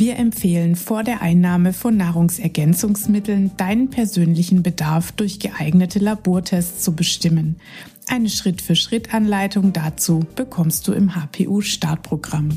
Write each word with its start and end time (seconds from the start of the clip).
wir 0.00 0.16
empfehlen 0.16 0.76
vor 0.76 1.04
der 1.04 1.20
Einnahme 1.20 1.74
von 1.74 1.94
Nahrungsergänzungsmitteln 1.94 3.50
deinen 3.58 3.90
persönlichen 3.90 4.62
Bedarf 4.62 5.12
durch 5.12 5.38
geeignete 5.40 5.98
Labortests 5.98 6.82
zu 6.82 6.96
bestimmen. 6.96 7.60
Eine 8.08 8.30
Schritt-für-Schritt-Anleitung 8.30 9.74
dazu 9.74 10.24
bekommst 10.36 10.88
du 10.88 10.94
im 10.94 11.14
HPU-Startprogramm. 11.14 12.48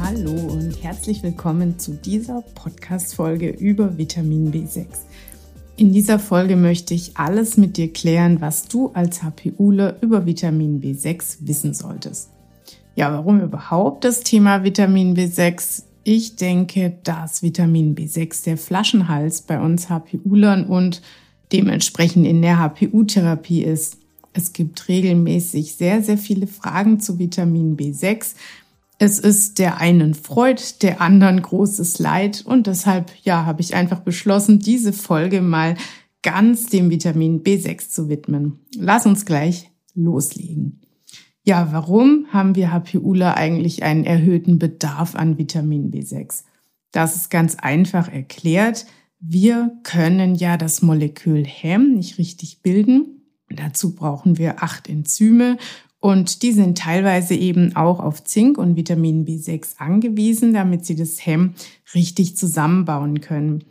Hallo 0.00 0.34
und 0.52 0.80
herzlich 0.84 1.24
willkommen 1.24 1.80
zu 1.80 1.94
dieser 1.94 2.42
Podcast-Folge 2.54 3.48
über 3.48 3.98
Vitamin 3.98 4.52
B6. 4.52 4.86
In 5.80 5.94
dieser 5.94 6.18
Folge 6.18 6.56
möchte 6.56 6.92
ich 6.92 7.16
alles 7.16 7.56
mit 7.56 7.78
dir 7.78 7.90
klären, 7.90 8.42
was 8.42 8.68
du 8.68 8.90
als 8.92 9.22
HPUler 9.22 9.96
über 10.02 10.26
Vitamin 10.26 10.82
B6 10.82 11.38
wissen 11.40 11.72
solltest. 11.72 12.28
Ja, 12.96 13.10
warum 13.10 13.40
überhaupt 13.40 14.04
das 14.04 14.20
Thema 14.20 14.62
Vitamin 14.62 15.16
B6? 15.16 15.84
Ich 16.04 16.36
denke, 16.36 16.98
dass 17.02 17.42
Vitamin 17.42 17.94
B6 17.94 18.44
der 18.44 18.58
Flaschenhals 18.58 19.40
bei 19.40 19.58
uns 19.58 19.88
HPUlern 19.88 20.66
und 20.66 21.00
dementsprechend 21.50 22.26
in 22.26 22.42
der 22.42 22.58
HPU-Therapie 22.58 23.62
ist. 23.62 23.96
Es 24.34 24.52
gibt 24.52 24.86
regelmäßig 24.86 25.76
sehr, 25.76 26.02
sehr 26.02 26.18
viele 26.18 26.46
Fragen 26.46 27.00
zu 27.00 27.18
Vitamin 27.18 27.78
B6 27.78 28.34
es 29.02 29.18
ist 29.18 29.58
der 29.58 29.78
einen 29.78 30.12
Freud, 30.12 30.60
der 30.82 31.00
anderen 31.00 31.40
großes 31.40 31.98
Leid 32.00 32.42
und 32.44 32.66
deshalb, 32.66 33.10
ja, 33.22 33.46
habe 33.46 33.62
ich 33.62 33.74
einfach 33.74 34.00
beschlossen, 34.00 34.58
diese 34.58 34.92
Folge 34.92 35.40
mal 35.40 35.74
ganz 36.22 36.66
dem 36.66 36.90
Vitamin 36.90 37.42
B6 37.42 37.88
zu 37.88 38.10
widmen. 38.10 38.58
Lass 38.76 39.06
uns 39.06 39.24
gleich 39.24 39.70
loslegen. 39.94 40.82
Ja, 41.46 41.72
warum 41.72 42.26
haben 42.30 42.56
wir 42.56 42.74
HPUler 42.74 43.38
eigentlich 43.38 43.82
einen 43.84 44.04
erhöhten 44.04 44.58
Bedarf 44.58 45.14
an 45.14 45.38
Vitamin 45.38 45.90
B6? 45.90 46.44
Das 46.92 47.16
ist 47.16 47.30
ganz 47.30 47.54
einfach 47.54 48.12
erklärt. 48.12 48.84
Wir 49.18 49.72
können 49.82 50.34
ja 50.34 50.58
das 50.58 50.82
Molekül 50.82 51.46
Hem 51.46 51.94
nicht 51.94 52.18
richtig 52.18 52.60
bilden. 52.60 53.22
Dazu 53.48 53.94
brauchen 53.94 54.36
wir 54.36 54.62
acht 54.62 54.90
Enzyme 54.90 55.56
und 56.00 56.42
die 56.42 56.52
sind 56.52 56.78
teilweise 56.78 57.34
eben 57.34 57.76
auch 57.76 58.00
auf 58.00 58.24
Zink 58.24 58.56
und 58.56 58.74
Vitamin 58.76 59.26
B6 59.26 59.76
angewiesen, 59.76 60.54
damit 60.54 60.86
sie 60.86 60.96
das 60.96 61.24
Hemm 61.24 61.54
richtig 61.94 62.36
zusammenbauen 62.38 63.20
können. 63.20 63.64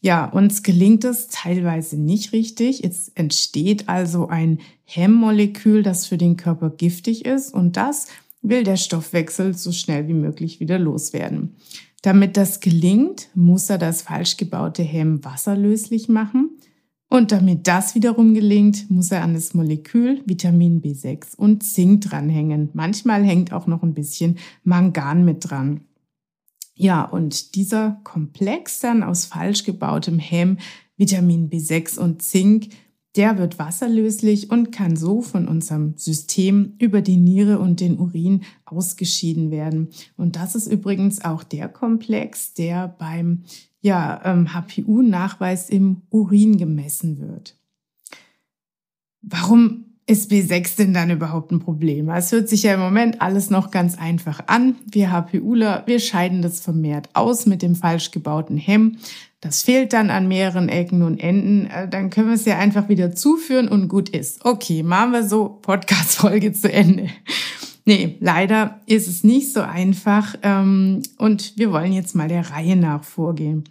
Ja, 0.00 0.24
uns 0.26 0.62
gelingt 0.62 1.04
es 1.04 1.28
teilweise 1.28 1.96
nicht 1.96 2.32
richtig. 2.32 2.84
Es 2.84 3.10
entsteht 3.14 3.88
also 3.88 4.28
ein 4.28 4.60
Hemmmolekül, 4.84 5.82
das 5.82 6.06
für 6.06 6.18
den 6.18 6.36
Körper 6.36 6.70
giftig 6.70 7.24
ist 7.24 7.52
und 7.52 7.76
das 7.76 8.08
will 8.40 8.64
der 8.64 8.76
Stoffwechsel 8.76 9.54
so 9.54 9.72
schnell 9.72 10.08
wie 10.08 10.14
möglich 10.14 10.60
wieder 10.60 10.78
loswerden. 10.78 11.56
Damit 12.02 12.36
das 12.36 12.60
gelingt, 12.60 13.28
muss 13.34 13.70
er 13.70 13.78
das 13.78 14.02
falsch 14.02 14.36
gebaute 14.36 14.82
Hemm 14.82 15.24
wasserlöslich 15.24 16.08
machen 16.08 16.50
und 17.14 17.30
damit 17.30 17.68
das 17.68 17.94
wiederum 17.94 18.34
gelingt, 18.34 18.90
muss 18.90 19.12
er 19.12 19.22
an 19.22 19.34
das 19.34 19.54
Molekül 19.54 20.20
Vitamin 20.26 20.82
B6 20.82 21.36
und 21.36 21.62
Zink 21.62 22.00
dranhängen. 22.00 22.70
Manchmal 22.72 23.22
hängt 23.22 23.52
auch 23.52 23.68
noch 23.68 23.84
ein 23.84 23.94
bisschen 23.94 24.36
Mangan 24.64 25.24
mit 25.24 25.48
dran. 25.48 25.82
Ja, 26.74 27.04
und 27.04 27.54
dieser 27.54 28.00
Komplex 28.02 28.80
dann 28.80 29.04
aus 29.04 29.26
falsch 29.26 29.62
gebautem 29.62 30.18
Hem, 30.18 30.58
Vitamin 30.96 31.50
B6 31.50 32.00
und 32.00 32.20
Zink, 32.20 32.70
der 33.14 33.38
wird 33.38 33.60
wasserlöslich 33.60 34.50
und 34.50 34.72
kann 34.72 34.96
so 34.96 35.22
von 35.22 35.46
unserem 35.46 35.96
System 35.96 36.74
über 36.80 37.00
die 37.00 37.16
Niere 37.16 37.60
und 37.60 37.78
den 37.78 37.96
Urin 38.00 38.42
ausgeschieden 38.64 39.52
werden. 39.52 39.90
Und 40.16 40.34
das 40.34 40.56
ist 40.56 40.66
übrigens 40.66 41.24
auch 41.24 41.44
der 41.44 41.68
Komplex, 41.68 42.54
der 42.54 42.88
beim 42.88 43.44
ja, 43.84 44.22
ähm, 44.24 44.54
HPU-Nachweis 44.54 45.68
im 45.68 46.00
Urin 46.08 46.56
gemessen 46.56 47.20
wird. 47.20 47.54
Warum 49.20 49.84
ist 50.06 50.30
B6 50.30 50.78
denn 50.78 50.94
dann 50.94 51.10
überhaupt 51.10 51.52
ein 51.52 51.60
Problem? 51.60 52.08
Es 52.08 52.32
hört 52.32 52.48
sich 52.48 52.62
ja 52.62 52.72
im 52.72 52.80
Moment 52.80 53.20
alles 53.20 53.50
noch 53.50 53.70
ganz 53.70 53.98
einfach 53.98 54.44
an. 54.46 54.76
Wir 54.90 55.12
HPUler, 55.12 55.82
wir 55.84 56.00
scheiden 56.00 56.40
das 56.40 56.60
vermehrt 56.60 57.10
aus 57.12 57.44
mit 57.44 57.60
dem 57.60 57.76
falsch 57.76 58.10
gebauten 58.10 58.56
Hemm. 58.56 58.96
Das 59.42 59.60
fehlt 59.60 59.92
dann 59.92 60.08
an 60.08 60.28
mehreren 60.28 60.70
Ecken 60.70 61.02
und 61.02 61.18
Enden. 61.18 61.66
Äh, 61.66 61.86
dann 61.86 62.08
können 62.08 62.28
wir 62.28 62.36
es 62.36 62.46
ja 62.46 62.56
einfach 62.58 62.88
wieder 62.88 63.14
zuführen 63.14 63.68
und 63.68 63.88
gut 63.88 64.08
ist. 64.08 64.46
Okay, 64.46 64.82
machen 64.82 65.12
wir 65.12 65.28
so 65.28 65.58
Podcast-Folge 65.60 66.54
zu 66.54 66.72
Ende. 66.72 67.10
Nee, 67.86 68.16
leider 68.20 68.80
ist 68.86 69.08
es 69.08 69.24
nicht 69.24 69.52
so 69.52 69.60
einfach 69.60 70.36
ähm, 70.42 71.02
und 71.18 71.56
wir 71.58 71.70
wollen 71.70 71.92
jetzt 71.92 72.14
mal 72.14 72.28
der 72.28 72.50
Reihe 72.50 72.76
nach 72.76 73.04
vorgehen. 73.04 73.64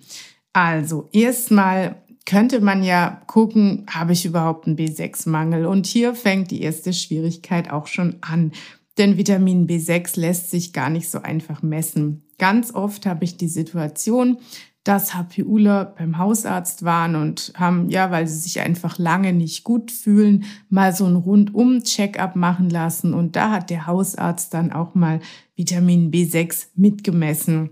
Also 0.54 1.10
erstmal 1.12 2.04
könnte 2.26 2.62
man 2.62 2.84
ja 2.84 3.22
gucken, 3.28 3.86
habe 3.90 4.14
ich 4.14 4.26
überhaupt 4.26 4.68
einen 4.68 4.78
B6-Mangel? 4.78 5.66
Und 5.66 5.88
hier 5.88 6.16
fängt 6.16 6.52
die 6.52 6.62
erste 6.62 6.94
Schwierigkeit 6.94 7.70
auch 7.72 7.88
schon 7.88 8.18
an. 8.22 8.52
Denn 8.98 9.18
Vitamin 9.18 9.68
B6 9.68 10.20
lässt 10.20 10.52
sich 10.52 10.72
gar 10.72 10.90
nicht 10.90 11.10
so 11.10 11.22
einfach 11.22 11.64
messen. 11.64 12.24
Ganz 12.38 12.74
oft 12.74 13.06
habe 13.06 13.26
ich 13.26 13.38
die 13.38 13.48
Situation, 13.48 14.38
dass 14.84 15.14
HPUler 15.14 15.86
beim 15.98 16.18
Hausarzt 16.18 16.84
waren 16.84 17.16
und 17.16 17.54
haben, 17.56 17.90
ja, 17.90 18.12
weil 18.12 18.28
sie 18.28 18.38
sich 18.38 18.60
einfach 18.60 18.98
lange 18.98 19.32
nicht 19.32 19.64
gut 19.64 19.92
fühlen, 19.92 20.44
mal 20.70 20.94
so 20.94 21.06
ein 21.06 21.16
Rundum-Check-up 21.16 22.36
machen 22.36 22.70
lassen. 22.70 23.14
Und 23.14 23.38
da 23.38 23.52
hat 23.52 23.70
der 23.70 23.88
Hausarzt 23.88 24.54
dann 24.54 24.74
auch 24.74 24.94
mal 24.94 25.22
Vitamin 25.56 26.12
B6 26.12 26.68
mitgemessen. 26.76 27.70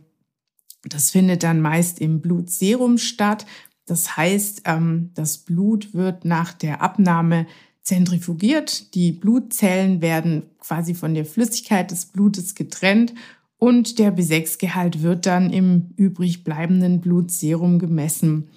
Das 0.86 1.12
findet 1.12 1.44
dann 1.44 1.60
meist 1.60 2.00
im 2.00 2.22
Blutserum 2.22 2.98
statt. 2.98 3.46
Das 3.86 4.16
heißt, 4.16 4.62
ähm, 4.66 5.12
das 5.14 5.40
Blut 5.40 5.94
wird 5.94 6.24
nach 6.24 6.54
der 6.54 6.82
Abnahme 6.82 7.46
zentrifugiert. 7.84 8.96
Die 8.96 9.12
Blutzellen 9.12 10.02
werden 10.02 10.44
quasi 10.60 10.94
von 10.94 11.14
der 11.14 11.26
Flüssigkeit 11.26 11.92
des 11.92 12.06
Blutes 12.06 12.56
getrennt 12.56 13.14
und 13.64 14.00
der 14.00 14.12
B6-Gehalt 14.18 15.04
wird 15.04 15.28
dann 15.28 15.52
im 15.52 15.92
übrig 15.96 16.44
bleibenden 16.44 17.00
Blutserum 17.00 17.78
gemessen. 17.78 18.50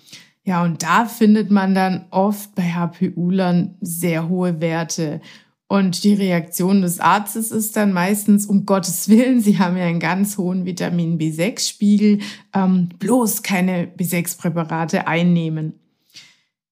Ja, 0.44 0.64
und 0.64 0.82
da 0.82 1.04
findet 1.04 1.50
man 1.50 1.74
dann 1.74 2.06
oft 2.10 2.54
bei 2.54 2.72
HPU-Lern 2.72 3.74
sehr 3.82 4.30
hohe 4.30 4.62
Werte. 4.62 5.20
Und 5.68 6.04
die 6.04 6.14
Reaktion 6.14 6.80
des 6.80 7.00
Arztes 7.00 7.50
ist 7.50 7.76
dann 7.76 7.92
meistens, 7.92 8.46
um 8.46 8.64
Gottes 8.64 9.10
Willen, 9.10 9.42
Sie 9.42 9.58
haben 9.58 9.76
ja 9.76 9.84
einen 9.84 10.00
ganz 10.00 10.38
hohen 10.38 10.64
Vitamin 10.64 11.18
B6-Spiegel, 11.18 12.20
ähm, 12.54 12.88
bloß 12.98 13.42
keine 13.42 13.88
B6-Präparate 13.88 15.06
einnehmen. 15.06 15.74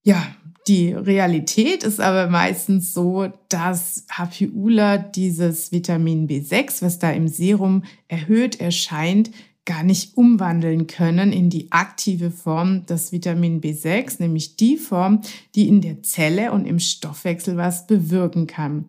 Ja, 0.01 0.25
die 0.67 0.93
Realität 0.93 1.83
ist 1.83 1.99
aber 1.99 2.29
meistens 2.29 2.93
so, 2.93 3.27
dass 3.49 4.05
HPUler 4.09 4.97
dieses 4.97 5.71
Vitamin 5.71 6.27
B6, 6.27 6.81
was 6.81 6.99
da 6.99 7.11
im 7.11 7.27
Serum 7.27 7.83
erhöht 8.07 8.59
erscheint, 8.61 9.31
gar 9.65 9.83
nicht 9.83 10.17
umwandeln 10.17 10.87
können 10.87 11.31
in 11.31 11.49
die 11.49 11.71
aktive 11.71 12.31
Form 12.31 12.85
des 12.85 13.11
Vitamin 13.11 13.61
B6, 13.61 14.17
nämlich 14.19 14.57
die 14.57 14.77
Form, 14.77 15.21
die 15.55 15.67
in 15.67 15.81
der 15.81 16.03
Zelle 16.03 16.51
und 16.51 16.65
im 16.65 16.79
Stoffwechsel 16.79 17.55
was 17.55 17.87
bewirken 17.87 18.47
kann. 18.47 18.85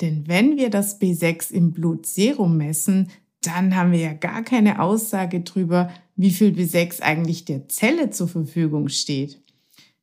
Denn 0.00 0.24
wenn 0.26 0.56
wir 0.56 0.70
das 0.70 1.00
B6 1.00 1.52
im 1.52 1.72
Blutserum 1.72 2.56
messen, 2.56 3.08
dann 3.40 3.76
haben 3.76 3.92
wir 3.92 4.00
ja 4.00 4.12
gar 4.12 4.42
keine 4.42 4.80
Aussage 4.80 5.40
darüber, 5.40 5.90
wie 6.16 6.30
viel 6.30 6.50
B6 6.50 7.00
eigentlich 7.00 7.44
der 7.44 7.68
Zelle 7.68 8.10
zur 8.10 8.28
Verfügung 8.28 8.88
steht. 8.88 9.40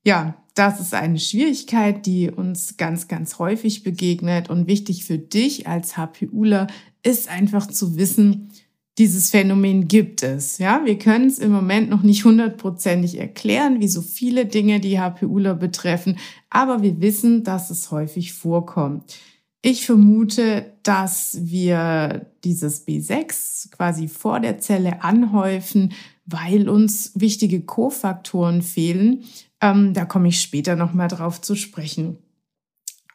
Ja, 0.03 0.35
das 0.53 0.79
ist 0.79 0.93
eine 0.93 1.19
Schwierigkeit, 1.19 2.05
die 2.05 2.29
uns 2.29 2.77
ganz, 2.77 3.07
ganz 3.07 3.39
häufig 3.39 3.83
begegnet. 3.83 4.49
Und 4.49 4.67
wichtig 4.67 5.05
für 5.05 5.17
dich 5.17 5.67
als 5.67 5.97
HPUler 5.97 6.67
ist 7.03 7.29
einfach 7.29 7.67
zu 7.67 7.97
wissen, 7.97 8.51
dieses 8.99 9.31
Phänomen 9.31 9.87
gibt 9.87 10.21
es. 10.21 10.59
Ja, 10.59 10.81
wir 10.85 10.99
können 10.99 11.27
es 11.27 11.39
im 11.39 11.51
Moment 11.51 11.89
noch 11.89 12.03
nicht 12.03 12.25
hundertprozentig 12.25 13.19
erklären, 13.19 13.79
wie 13.79 13.87
so 13.87 14.01
viele 14.01 14.45
Dinge, 14.45 14.79
die 14.79 14.99
HPUler 14.99 15.55
betreffen, 15.55 16.17
aber 16.49 16.83
wir 16.83 17.01
wissen, 17.01 17.43
dass 17.43 17.71
es 17.71 17.89
häufig 17.89 18.33
vorkommt. 18.33 19.17
Ich 19.63 19.85
vermute, 19.85 20.73
dass 20.83 21.37
wir 21.39 22.27
dieses 22.43 22.85
B6 22.85 23.71
quasi 23.71 24.07
vor 24.07 24.39
der 24.39 24.59
Zelle 24.59 25.01
anhäufen, 25.01 25.93
weil 26.25 26.69
uns 26.69 27.11
wichtige 27.15 27.61
Kofaktoren 27.61 28.61
fehlen. 28.61 29.23
Ähm, 29.61 29.93
da 29.93 30.05
komme 30.05 30.29
ich 30.29 30.41
später 30.41 30.75
nochmal 30.75 31.07
drauf 31.07 31.41
zu 31.41 31.55
sprechen. 31.55 32.17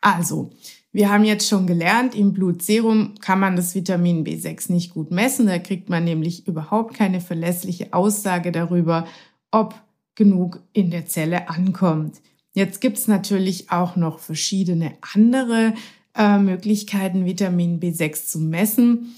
Also, 0.00 0.50
wir 0.92 1.10
haben 1.10 1.24
jetzt 1.24 1.48
schon 1.48 1.66
gelernt, 1.66 2.14
im 2.14 2.32
Blutserum 2.32 3.14
kann 3.20 3.40
man 3.40 3.56
das 3.56 3.74
Vitamin 3.74 4.24
B6 4.24 4.72
nicht 4.72 4.94
gut 4.94 5.10
messen. 5.10 5.46
Da 5.46 5.58
kriegt 5.58 5.88
man 5.88 6.04
nämlich 6.04 6.46
überhaupt 6.46 6.94
keine 6.94 7.20
verlässliche 7.20 7.92
Aussage 7.92 8.52
darüber, 8.52 9.06
ob 9.50 9.74
genug 10.14 10.62
in 10.72 10.90
der 10.90 11.06
Zelle 11.06 11.48
ankommt. 11.48 12.20
Jetzt 12.52 12.80
gibt 12.80 12.98
es 12.98 13.06
natürlich 13.06 13.70
auch 13.70 13.96
noch 13.96 14.18
verschiedene 14.18 14.94
andere 15.14 15.74
äh, 16.16 16.38
Möglichkeiten, 16.38 17.24
Vitamin 17.24 17.78
B6 17.78 18.26
zu 18.26 18.40
messen. 18.40 19.14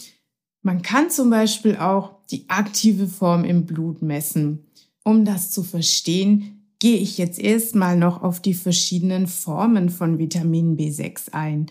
Man 0.63 0.83
kann 0.83 1.09
zum 1.09 1.31
Beispiel 1.31 1.77
auch 1.77 2.19
die 2.32 2.49
aktive 2.49 3.06
Form 3.06 3.44
im 3.44 3.67
Blut 3.67 4.03
messen. 4.03 4.67
Um 5.05 5.25
das 5.25 5.50
zu 5.50 5.62
verstehen, 5.62 6.65
gehe 6.79 6.97
ich 6.97 7.19
jetzt 7.19 7.38
erstmal 7.38 7.97
noch 7.97 8.23
auf 8.23 8.41
die 8.41 8.55
verschiedenen 8.55 9.27
Formen 9.27 9.91
von 9.91 10.19
Vitamin 10.19 10.77
B6 10.77 11.32
ein. 11.32 11.67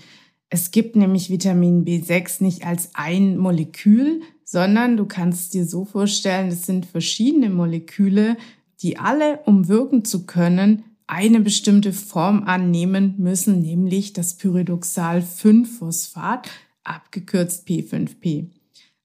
Es 0.50 0.72
gibt 0.72 0.96
nämlich 0.96 1.30
Vitamin 1.30 1.86
B6 1.86 2.42
nicht 2.44 2.66
als 2.66 2.90
ein 2.94 3.38
Molekül, 3.38 4.22
sondern 4.44 4.98
du 4.98 5.06
kannst 5.06 5.54
dir 5.54 5.66
so 5.66 5.86
vorstellen, 5.86 6.48
es 6.50 6.66
sind 6.66 6.88
verschiedene 6.88 7.50
Moleküle, 7.50 8.36
die 8.82 8.98
alle, 8.98 9.42
um 9.46 9.68
wirken 9.68 10.06
zu 10.06 10.26
können, 10.26 10.84
eine 11.06 11.40
bestimmte 11.40 11.94
Form 11.94 12.44
annehmen 12.44 13.14
müssen, 13.18 13.62
nämlich 13.62 14.14
das 14.14 14.40
Pyridoxal-5-Phosphat, 14.40 16.50
abgekürzt 16.84 17.68
P5P. 17.68 18.48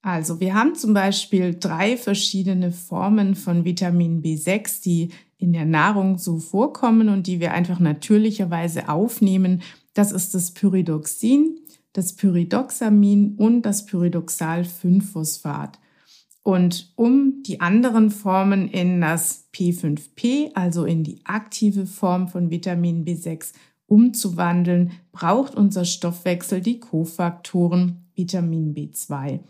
Also 0.05 0.39
wir 0.39 0.53
haben 0.53 0.75
zum 0.75 0.93
Beispiel 0.93 1.56
drei 1.59 1.97
verschiedene 1.97 2.73
Formen 2.73 3.35
von 3.35 3.65
Vitamin 3.65 4.23
B6, 4.23 4.83
die 4.83 5.09
in 5.39 5.55
der 5.55 5.65
Nahrung 5.65 6.19
so 6.19 6.37
vorkommen 6.37 7.09
und 7.09 7.27
die 7.27 7.41
wir 7.41 7.55
einfach 7.55 7.81
natürlicherweise 7.81 8.91
aufnehmen. 8.91 9.62
Das 9.95 10.12
ist 10.12 10.35
das 10.35 10.51
Pyridoxin, 10.51 11.59
das 11.95 12.17
Pyridoxamin 12.17 13.37
und 13.37 13.62
das 13.62 13.87
Pyridoxal-5-Phosphat. 13.89 15.79
Und 16.43 16.93
um 16.97 17.43
die 17.43 17.62
anderen 17.62 18.11
Formen 18.11 18.69
in 18.69 19.01
das 19.01 19.49
P5P, 19.55 20.51
also 20.53 20.85
in 20.85 21.03
die 21.03 21.25
aktive 21.25 21.87
Form 21.87 22.29
von 22.29 22.51
Vitamin 22.51 23.06
B6, 23.06 23.55
umzuwandeln, 23.87 24.93
braucht 25.12 25.55
unser 25.55 25.87
Stoffwechsel 25.87 26.61
die 26.61 26.79
Kofaktoren 26.79 28.11
Vitamin 28.15 28.75
B2 28.75 29.41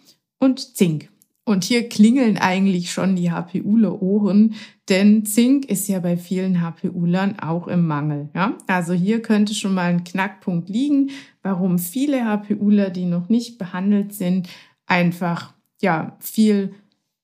und 0.44 0.76
Zink. 0.76 1.11
Und 1.46 1.64
hier 1.64 1.88
klingeln 1.91 2.38
eigentlich 2.38 2.91
schon 2.91 3.17
die 3.17 3.31
HPUler-Ohren, 3.31 4.55
denn 4.88 5.26
Zink 5.26 5.67
ist 5.67 5.88
ja 5.88 6.00
bei 6.00 6.17
vielen 6.17 6.62
HPUlern 6.62 7.38
auch 7.38 7.69
im 7.69 7.87
Mangel. 7.87 8.31
Ja? 8.35 8.56
Also 8.67 8.94
hier 8.94 9.20
könnte 9.20 9.55
schon 9.55 9.75
mal 9.75 9.91
ein 9.91 10.05
Knackpunkt 10.05 10.70
liegen, 10.70 11.11
warum 11.43 11.79
viele 11.79 12.25
HPUler, 12.25 12.88
die 12.88 13.05
noch 13.05 13.29
nicht 13.29 13.58
behandelt 13.58 14.14
sind, 14.14 14.49
einfach 14.87 15.52
ja 15.82 16.17
viel 16.20 16.75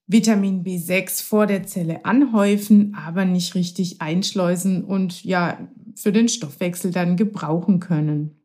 Vitamin 0.05 0.63
B6 0.63 1.23
vor 1.23 1.47
der 1.47 1.63
Zelle 1.63 2.05
anhäufen, 2.05 2.95
aber 2.95 3.25
nicht 3.25 3.55
richtig 3.55 4.01
einschleusen 4.01 4.83
und 4.83 5.23
ja 5.23 5.57
für 5.95 6.11
den 6.11 6.27
Stoffwechsel 6.27 6.91
dann 6.91 7.15
gebrauchen 7.15 7.79
können. 7.79 8.35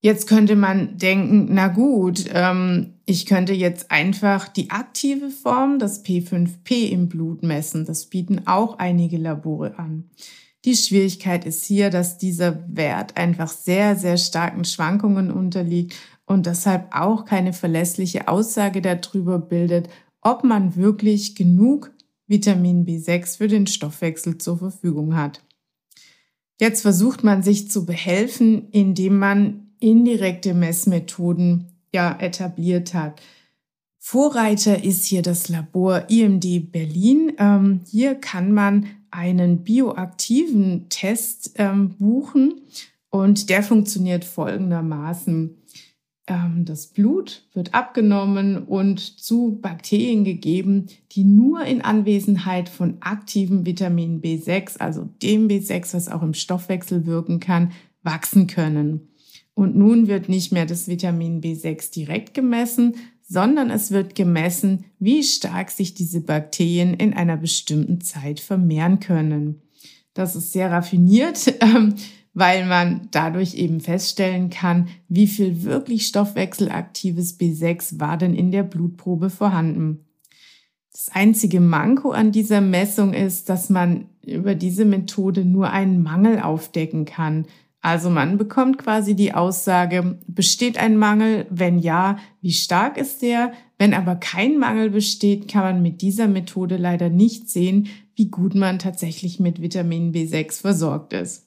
Jetzt 0.00 0.28
könnte 0.28 0.54
man 0.54 0.96
denken, 0.98 1.48
na 1.50 1.68
gut, 1.68 2.26
ähm, 2.32 2.97
ich 3.08 3.24
könnte 3.24 3.54
jetzt 3.54 3.90
einfach 3.90 4.48
die 4.48 4.68
aktive 4.68 5.30
Form, 5.30 5.78
das 5.78 6.04
P5P 6.04 6.90
im 6.90 7.08
Blut 7.08 7.42
messen. 7.42 7.86
Das 7.86 8.04
bieten 8.04 8.46
auch 8.46 8.78
einige 8.78 9.16
Labore 9.16 9.78
an. 9.78 10.10
Die 10.66 10.76
Schwierigkeit 10.76 11.46
ist 11.46 11.64
hier, 11.64 11.88
dass 11.88 12.18
dieser 12.18 12.62
Wert 12.68 13.16
einfach 13.16 13.48
sehr, 13.48 13.96
sehr 13.96 14.18
starken 14.18 14.66
Schwankungen 14.66 15.30
unterliegt 15.30 15.96
und 16.26 16.44
deshalb 16.44 16.94
auch 16.94 17.24
keine 17.24 17.54
verlässliche 17.54 18.28
Aussage 18.28 18.82
darüber 18.82 19.38
bildet, 19.38 19.88
ob 20.20 20.44
man 20.44 20.76
wirklich 20.76 21.34
genug 21.34 21.90
Vitamin 22.26 22.84
B6 22.84 23.38
für 23.38 23.48
den 23.48 23.66
Stoffwechsel 23.66 24.36
zur 24.36 24.58
Verfügung 24.58 25.16
hat. 25.16 25.42
Jetzt 26.60 26.82
versucht 26.82 27.24
man 27.24 27.42
sich 27.42 27.70
zu 27.70 27.86
behelfen, 27.86 28.68
indem 28.70 29.18
man 29.18 29.70
indirekte 29.80 30.52
Messmethoden 30.52 31.77
ja 31.92 32.16
etabliert 32.18 32.94
hat. 32.94 33.20
Vorreiter 33.98 34.84
ist 34.84 35.04
hier 35.04 35.22
das 35.22 35.48
Labor 35.48 36.04
IMD 36.08 36.72
Berlin. 36.72 37.32
Ähm, 37.38 37.80
hier 37.90 38.14
kann 38.14 38.52
man 38.52 38.86
einen 39.10 39.64
bioaktiven 39.64 40.88
Test 40.88 41.52
ähm, 41.56 41.96
buchen 41.98 42.62
und 43.10 43.50
der 43.50 43.62
funktioniert 43.62 44.24
folgendermaßen. 44.24 45.58
Ähm, 46.28 46.64
das 46.64 46.88
Blut 46.88 47.48
wird 47.54 47.74
abgenommen 47.74 48.64
und 48.64 48.98
zu 48.98 49.58
Bakterien 49.60 50.24
gegeben, 50.24 50.86
die 51.12 51.24
nur 51.24 51.64
in 51.64 51.80
Anwesenheit 51.80 52.68
von 52.68 52.98
aktivem 53.00 53.66
Vitamin 53.66 54.20
B6, 54.20 54.78
also 54.78 55.08
dem 55.22 55.48
B6, 55.48 55.94
was 55.94 56.08
auch 56.08 56.22
im 56.22 56.34
Stoffwechsel 56.34 57.06
wirken 57.06 57.40
kann, 57.40 57.72
wachsen 58.02 58.46
können. 58.46 59.08
Und 59.58 59.74
nun 59.74 60.06
wird 60.06 60.28
nicht 60.28 60.52
mehr 60.52 60.66
das 60.66 60.86
Vitamin 60.86 61.40
B6 61.40 61.92
direkt 61.92 62.32
gemessen, 62.32 62.94
sondern 63.28 63.70
es 63.70 63.90
wird 63.90 64.14
gemessen, 64.14 64.84
wie 65.00 65.24
stark 65.24 65.72
sich 65.72 65.94
diese 65.94 66.20
Bakterien 66.20 66.94
in 66.94 67.12
einer 67.12 67.36
bestimmten 67.36 68.00
Zeit 68.00 68.38
vermehren 68.38 69.00
können. 69.00 69.60
Das 70.14 70.36
ist 70.36 70.52
sehr 70.52 70.70
raffiniert, 70.70 71.54
ähm, 71.60 71.96
weil 72.34 72.66
man 72.66 73.08
dadurch 73.10 73.56
eben 73.56 73.80
feststellen 73.80 74.48
kann, 74.48 74.90
wie 75.08 75.26
viel 75.26 75.64
wirklich 75.64 76.06
stoffwechselaktives 76.06 77.40
B6 77.40 77.98
war 77.98 78.16
denn 78.16 78.36
in 78.36 78.52
der 78.52 78.62
Blutprobe 78.62 79.28
vorhanden. 79.28 80.04
Das 80.92 81.08
einzige 81.08 81.58
Manko 81.58 82.12
an 82.12 82.30
dieser 82.30 82.60
Messung 82.60 83.12
ist, 83.12 83.48
dass 83.48 83.70
man 83.70 84.06
über 84.24 84.54
diese 84.54 84.84
Methode 84.84 85.44
nur 85.44 85.70
einen 85.70 86.00
Mangel 86.00 86.38
aufdecken 86.38 87.06
kann. 87.06 87.46
Also 87.80 88.10
man 88.10 88.38
bekommt 88.38 88.78
quasi 88.78 89.14
die 89.14 89.34
Aussage, 89.34 90.18
besteht 90.26 90.78
ein 90.78 90.96
Mangel? 90.96 91.46
Wenn 91.48 91.78
ja, 91.78 92.18
wie 92.40 92.52
stark 92.52 92.98
ist 92.98 93.22
der? 93.22 93.52
Wenn 93.78 93.94
aber 93.94 94.16
kein 94.16 94.58
Mangel 94.58 94.90
besteht, 94.90 95.46
kann 95.48 95.62
man 95.62 95.82
mit 95.82 96.02
dieser 96.02 96.26
Methode 96.26 96.76
leider 96.76 97.08
nicht 97.08 97.48
sehen, 97.48 97.88
wie 98.16 98.30
gut 98.30 98.56
man 98.56 98.80
tatsächlich 98.80 99.38
mit 99.38 99.62
Vitamin 99.62 100.12
B6 100.12 100.60
versorgt 100.60 101.12
ist. 101.12 101.46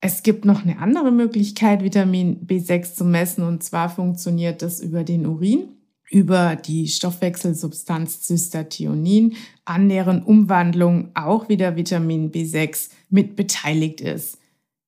Es 0.00 0.24
gibt 0.24 0.44
noch 0.44 0.64
eine 0.64 0.78
andere 0.78 1.12
Möglichkeit, 1.12 1.84
Vitamin 1.84 2.44
B6 2.44 2.94
zu 2.94 3.04
messen, 3.04 3.44
und 3.44 3.62
zwar 3.62 3.88
funktioniert 3.88 4.60
das 4.60 4.80
über 4.80 5.04
den 5.04 5.24
Urin, 5.24 5.68
über 6.10 6.56
die 6.56 6.88
Stoffwechselsubstanz 6.88 8.22
Cystathionin, 8.22 9.36
an 9.64 9.88
deren 9.88 10.24
Umwandlung 10.24 11.12
auch 11.14 11.48
wieder 11.48 11.76
Vitamin 11.76 12.32
B6 12.32 12.90
mit 13.08 13.36
beteiligt 13.36 14.00
ist 14.00 14.41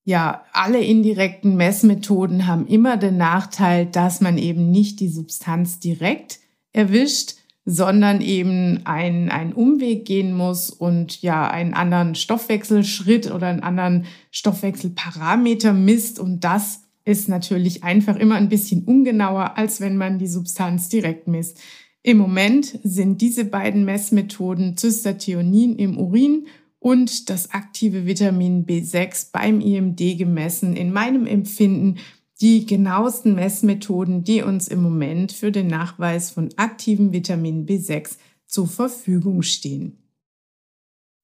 ja, 0.04 0.44
alle 0.52 0.82
indirekten 0.82 1.56
Messmethoden 1.56 2.46
haben 2.46 2.66
immer 2.66 2.96
den 2.98 3.16
Nachteil, 3.16 3.86
dass 3.86 4.20
man 4.20 4.36
eben 4.36 4.70
nicht 4.70 5.00
die 5.00 5.08
Substanz 5.08 5.78
direkt 5.78 6.40
erwischt, 6.72 7.36
sondern 7.64 8.20
eben 8.20 8.82
einen, 8.84 9.30
einen 9.30 9.54
Umweg 9.54 10.04
gehen 10.04 10.34
muss 10.34 10.68
und 10.68 11.22
ja 11.22 11.48
einen 11.48 11.72
anderen 11.72 12.14
Stoffwechselschritt 12.14 13.30
oder 13.30 13.46
einen 13.46 13.62
anderen 13.62 14.04
Stoffwechselparameter 14.30 15.72
misst. 15.72 16.18
Und 16.18 16.44
das 16.44 16.82
ist 17.06 17.30
natürlich 17.30 17.82
einfach 17.82 18.16
immer 18.16 18.34
ein 18.34 18.50
bisschen 18.50 18.84
ungenauer, 18.84 19.56
als 19.56 19.80
wenn 19.80 19.96
man 19.96 20.18
die 20.18 20.26
Substanz 20.26 20.90
direkt 20.90 21.26
misst. 21.26 21.58
Im 22.02 22.18
Moment 22.18 22.78
sind 22.82 23.22
diese 23.22 23.46
beiden 23.46 23.86
Messmethoden 23.86 24.76
Cystathionin 24.76 25.76
im 25.76 25.96
Urin 25.96 26.46
und 26.84 27.30
das 27.30 27.52
aktive 27.52 28.04
Vitamin 28.04 28.66
B6 28.66 29.30
beim 29.32 29.62
IMD 29.62 30.18
gemessen. 30.18 30.76
In 30.76 30.92
meinem 30.92 31.26
Empfinden 31.26 31.96
die 32.42 32.66
genauesten 32.66 33.34
Messmethoden, 33.34 34.22
die 34.22 34.42
uns 34.42 34.68
im 34.68 34.82
Moment 34.82 35.32
für 35.32 35.50
den 35.50 35.66
Nachweis 35.66 36.28
von 36.28 36.50
aktivem 36.58 37.14
Vitamin 37.14 37.64
B6 37.64 38.18
zur 38.44 38.68
Verfügung 38.68 39.40
stehen. 39.40 39.96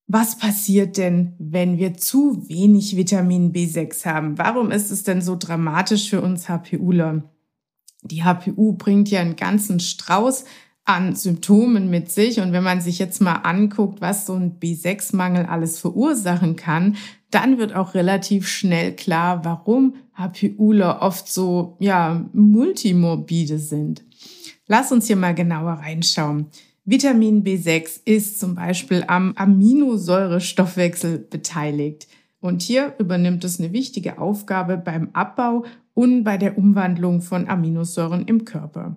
Was 0.07 0.38
passiert 0.38 0.97
denn, 0.97 1.35
wenn 1.38 1.76
wir 1.76 1.93
zu 1.93 2.49
wenig 2.49 2.97
Vitamin 2.97 3.52
B6 3.52 4.07
haben? 4.07 4.38
Warum 4.38 4.71
ist 4.71 4.90
es 4.90 5.02
denn 5.02 5.21
so 5.21 5.37
dramatisch 5.37 6.09
für 6.09 6.23
uns 6.23 6.49
HPUler? 6.49 7.31
Die 8.00 8.25
HPU 8.25 8.73
bringt 8.73 9.11
ja 9.11 9.21
einen 9.21 9.37
ganzen 9.37 9.79
Strauß 9.79 10.47
an 10.91 11.15
Symptomen 11.15 11.89
mit 11.91 12.11
sich. 12.11 12.41
Und 12.41 12.53
wenn 12.53 12.65
man 12.65 12.81
sich 12.81 12.99
jetzt 12.99 13.21
mal 13.21 13.37
anguckt, 13.37 14.01
was 14.01 14.27
so 14.27 14.35
ein 14.35 14.59
B6-Mangel 14.59 15.47
alles 15.47 15.79
verursachen 15.79 16.57
kann, 16.57 16.97
dann 17.31 17.59
wird 17.59 17.75
auch 17.75 17.95
relativ 17.95 18.49
schnell 18.49 18.95
klar, 18.97 19.45
warum 19.45 19.95
HPUler 20.15 21.01
oft 21.01 21.33
so, 21.33 21.77
ja, 21.79 22.29
multimorbide 22.33 23.59
sind. 23.59 24.05
Lass 24.67 24.91
uns 24.93 25.07
hier 25.07 25.17
mal 25.17 25.35
genauer 25.35 25.75
reinschauen. 25.75 26.47
Vitamin 26.85 27.45
B6 27.45 28.01
ist 28.05 28.41
zum 28.41 28.57
Beispiel 28.57 29.05
am 29.07 29.33
Aminosäurestoffwechsel 29.37 31.19
beteiligt. 31.19 32.09
Und 32.41 32.63
hier 32.63 32.95
übernimmt 32.99 33.45
es 33.45 33.61
eine 33.61 33.73
wichtige 33.73 34.19
Aufgabe 34.19 34.77
beim 34.77 35.11
Abbau 35.13 35.65
und 35.95 36.25
bei 36.25 36.37
der 36.37 36.59
Umwandlung 36.59 37.21
von 37.21 37.49
Aminosäuren 37.49 38.27
im 38.27 38.45
Körper. 38.45 38.97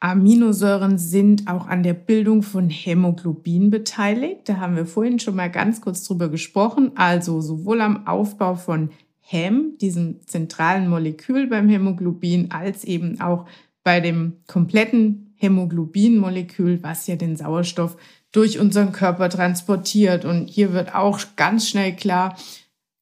Aminosäuren 0.00 0.98
sind 0.98 1.48
auch 1.48 1.66
an 1.66 1.82
der 1.82 1.94
Bildung 1.94 2.42
von 2.42 2.68
Hämoglobin 2.68 3.70
beteiligt. 3.70 4.48
Da 4.48 4.58
haben 4.58 4.76
wir 4.76 4.86
vorhin 4.86 5.18
schon 5.18 5.36
mal 5.36 5.50
ganz 5.50 5.80
kurz 5.80 6.04
drüber 6.04 6.28
gesprochen. 6.28 6.92
Also 6.94 7.40
sowohl 7.40 7.80
am 7.80 8.06
Aufbau 8.06 8.54
von 8.54 8.90
Häm, 9.20 9.78
diesem 9.80 10.20
zentralen 10.26 10.88
Molekül 10.88 11.46
beim 11.46 11.68
Hämoglobin, 11.68 12.50
als 12.50 12.84
eben 12.84 13.20
auch 13.20 13.46
bei 13.82 14.00
dem 14.00 14.34
kompletten 14.46 15.34
Hämoglobinmolekül, 15.36 16.82
was 16.82 17.06
ja 17.06 17.16
den 17.16 17.36
Sauerstoff 17.36 17.96
durch 18.32 18.58
unseren 18.58 18.92
Körper 18.92 19.30
transportiert. 19.30 20.24
Und 20.24 20.48
hier 20.48 20.72
wird 20.72 20.94
auch 20.94 21.20
ganz 21.36 21.68
schnell 21.68 21.94
klar, 21.96 22.36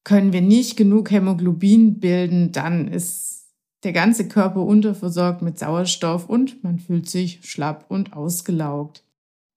können 0.03 0.33
wir 0.33 0.41
nicht 0.41 0.77
genug 0.77 1.11
Hämoglobin 1.11 1.99
bilden, 1.99 2.51
dann 2.51 2.87
ist 2.87 3.42
der 3.83 3.93
ganze 3.93 4.27
Körper 4.27 4.61
unterversorgt 4.61 5.41
mit 5.41 5.59
Sauerstoff 5.59 6.29
und 6.29 6.63
man 6.63 6.79
fühlt 6.79 7.09
sich 7.09 7.39
schlapp 7.43 7.85
und 7.89 8.13
ausgelaugt. 8.13 9.03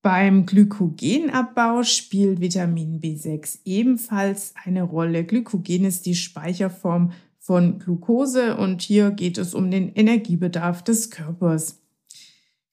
Beim 0.03 0.47
Glykogenabbau 0.47 1.83
spielt 1.83 2.41
Vitamin 2.41 3.01
B6 3.01 3.61
ebenfalls 3.65 4.55
eine 4.65 4.83
Rolle. 4.83 5.25
Glykogen 5.25 5.85
ist 5.85 6.07
die 6.07 6.15
Speicherform 6.15 7.13
von 7.39 7.79
Glucose 7.79 8.57
und 8.57 8.83
hier 8.83 9.11
geht 9.11 9.39
es 9.39 9.55
um 9.55 9.71
den 9.71 9.93
Energiebedarf 9.95 10.83
des 10.83 11.11
Körpers. 11.11 11.81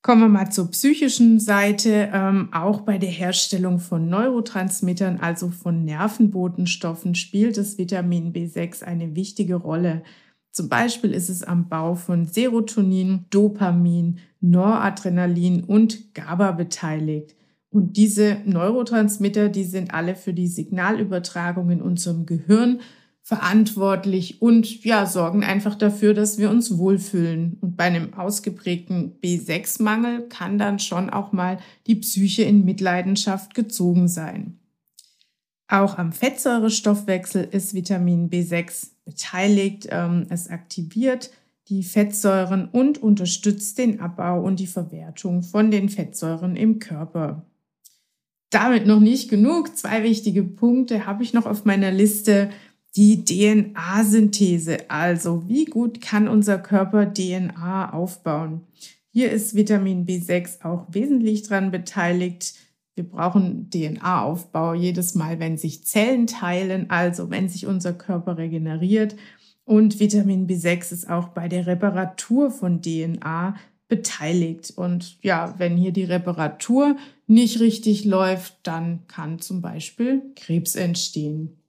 Kommen 0.04 0.22
wir 0.22 0.28
mal 0.28 0.52
zur 0.52 0.70
psychischen 0.72 1.40
Seite. 1.40 2.10
Ähm, 2.14 2.50
auch 2.52 2.82
bei 2.82 2.98
der 2.98 3.10
Herstellung 3.10 3.80
von 3.80 4.10
Neurotransmittern, 4.10 5.20
also 5.20 5.50
von 5.50 5.86
Nervenbotenstoffen, 5.86 7.16
spielt 7.16 7.58
das 7.58 7.78
Vitamin 7.78 8.34
B6 8.34 8.84
eine 8.84 9.16
wichtige 9.16 9.56
Rolle. 9.56 10.04
Zum 10.54 10.70
Beispiel 10.70 11.14
ist 11.14 11.30
es 11.30 11.42
am 11.42 11.68
Bau 11.68 11.96
von 11.96 12.26
Serotonin, 12.26 13.26
Dopamin, 13.32 14.20
Noradrenalin 14.40 15.64
und 15.64 16.14
GABA 16.14 16.52
beteiligt. 16.52 17.36
Und 17.72 17.98
diese 17.98 18.38
Neurotransmitter, 18.46 19.50
die 19.50 19.64
sind 19.64 19.96
alle 19.96 20.16
für 20.16 20.32
die 20.32 20.48
Signalübertragung 20.48 21.72
in 21.72 21.82
unserem 21.82 22.28
Gehirn 22.28 22.82
verantwortlich 23.24 24.44
und 24.44 24.84
ja, 24.84 25.08
sorgen 25.08 25.44
einfach 25.44 25.74
dafür, 25.74 26.14
dass 26.14 26.38
wir 26.38 26.52
uns 26.52 26.78
wohlfühlen. 26.78 27.58
Und 27.60 27.76
bei 27.76 27.86
einem 27.86 28.14
ausgeprägten 28.14 29.20
B6-Mangel 29.24 30.28
kann 30.28 30.60
dann 30.60 30.78
schon 30.78 31.10
auch 31.10 31.32
mal 31.32 31.58
die 31.88 31.96
Psyche 31.96 32.44
in 32.44 32.64
Mitleidenschaft 32.64 33.56
gezogen 33.56 34.08
sein. 34.08 34.60
Auch 35.68 35.98
am 35.98 36.12
Fettsäurestoffwechsel 36.12 37.44
ist 37.44 37.74
Vitamin 37.74 38.30
B6 38.30 38.93
beteiligt. 39.06 39.88
Ähm, 39.92 40.28
es 40.30 40.50
aktiviert 40.50 41.32
die 41.70 41.84
Fettsäuren 41.84 42.68
und 42.68 43.02
unterstützt 43.02 43.78
den 43.78 44.00
Abbau 44.00 44.42
und 44.42 44.60
die 44.60 44.68
Verwertung 44.68 45.44
von 45.44 45.72
den 45.72 45.90
Fettsäuren 45.90 46.56
im 46.56 46.80
Körper. 46.80 47.46
Damit 48.50 48.86
noch 48.86 49.00
nicht 49.00 49.30
genug. 49.30 49.76
Zwei 49.78 50.04
wichtige 50.04 50.44
Punkte 50.44 51.06
habe 51.06 51.24
ich 51.24 51.34
noch 51.34 51.46
auf 51.46 51.66
meiner 51.66 51.92
Liste. 51.92 52.50
Die 52.96 53.26
DNA-Synthese, 53.26 54.88
also 54.88 55.48
wie 55.48 55.66
gut 55.66 56.00
kann 56.00 56.28
unser 56.28 56.60
Körper 56.60 57.12
DNA 57.12 57.92
aufbauen? 57.92 58.62
Hier 59.10 59.32
ist 59.32 59.56
Vitamin 59.56 60.06
B6 60.06 60.64
auch 60.64 60.86
wesentlich 60.92 61.42
dran 61.42 61.72
beteiligt. 61.72 62.54
Wir 62.96 63.10
brauchen 63.10 63.70
DNA-Aufbau 63.72 64.74
jedes 64.76 65.16
Mal, 65.16 65.40
wenn 65.40 65.58
sich 65.58 65.86
Zellen 65.86 66.28
teilen, 66.28 66.90
also 66.90 67.30
wenn 67.32 67.50
sich 67.50 67.66
unser 67.66 67.94
Körper 67.94 68.38
regeneriert. 68.38 69.16
Und 69.66 70.00
Vitamin 70.00 70.48
B6 70.48 70.92
ist 70.92 71.10
auch 71.10 71.30
bei 71.30 71.48
der 71.48 71.66
Reparatur 71.66 72.52
von 72.52 72.82
DNA 72.82 73.56
beteiligt. 73.88 74.74
Und 74.76 75.18
ja, 75.24 75.56
wenn 75.58 75.78
hier 75.78 75.92
die 75.92 76.04
Reparatur 76.04 76.98
nicht 77.28 77.60
richtig 77.60 78.06
läuft, 78.06 78.58
dann 78.64 79.08
kann 79.08 79.40
zum 79.40 79.62
Beispiel 79.62 80.22
Krebs 80.36 80.76
entstehen. 80.76 81.63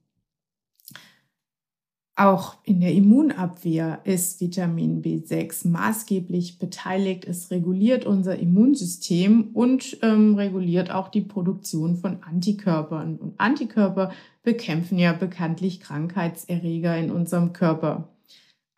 Auch 2.17 2.55
in 2.63 2.79
der 2.79 2.93
Immunabwehr 2.93 3.99
ist 4.05 4.39
Vitamin 4.39 5.01
B6 5.01 5.67
maßgeblich 5.67 6.59
beteiligt. 6.59 7.25
Es 7.25 7.51
reguliert 7.51 8.05
unser 8.05 8.39
Immunsystem 8.39 9.49
und 9.53 9.97
ähm, 10.01 10.35
reguliert 10.35 10.91
auch 10.91 11.09
die 11.09 11.21
Produktion 11.21 11.97
von 11.97 12.23
Antikörpern. 12.23 13.17
Und 13.17 13.37
Antikörper 13.37 14.13
bekämpfen 14.43 14.97
ja 14.97 15.11
bekanntlich 15.11 15.81
Krankheitserreger 15.81 16.97
in 16.97 17.11
unserem 17.11 17.51
Körper. 17.51 18.07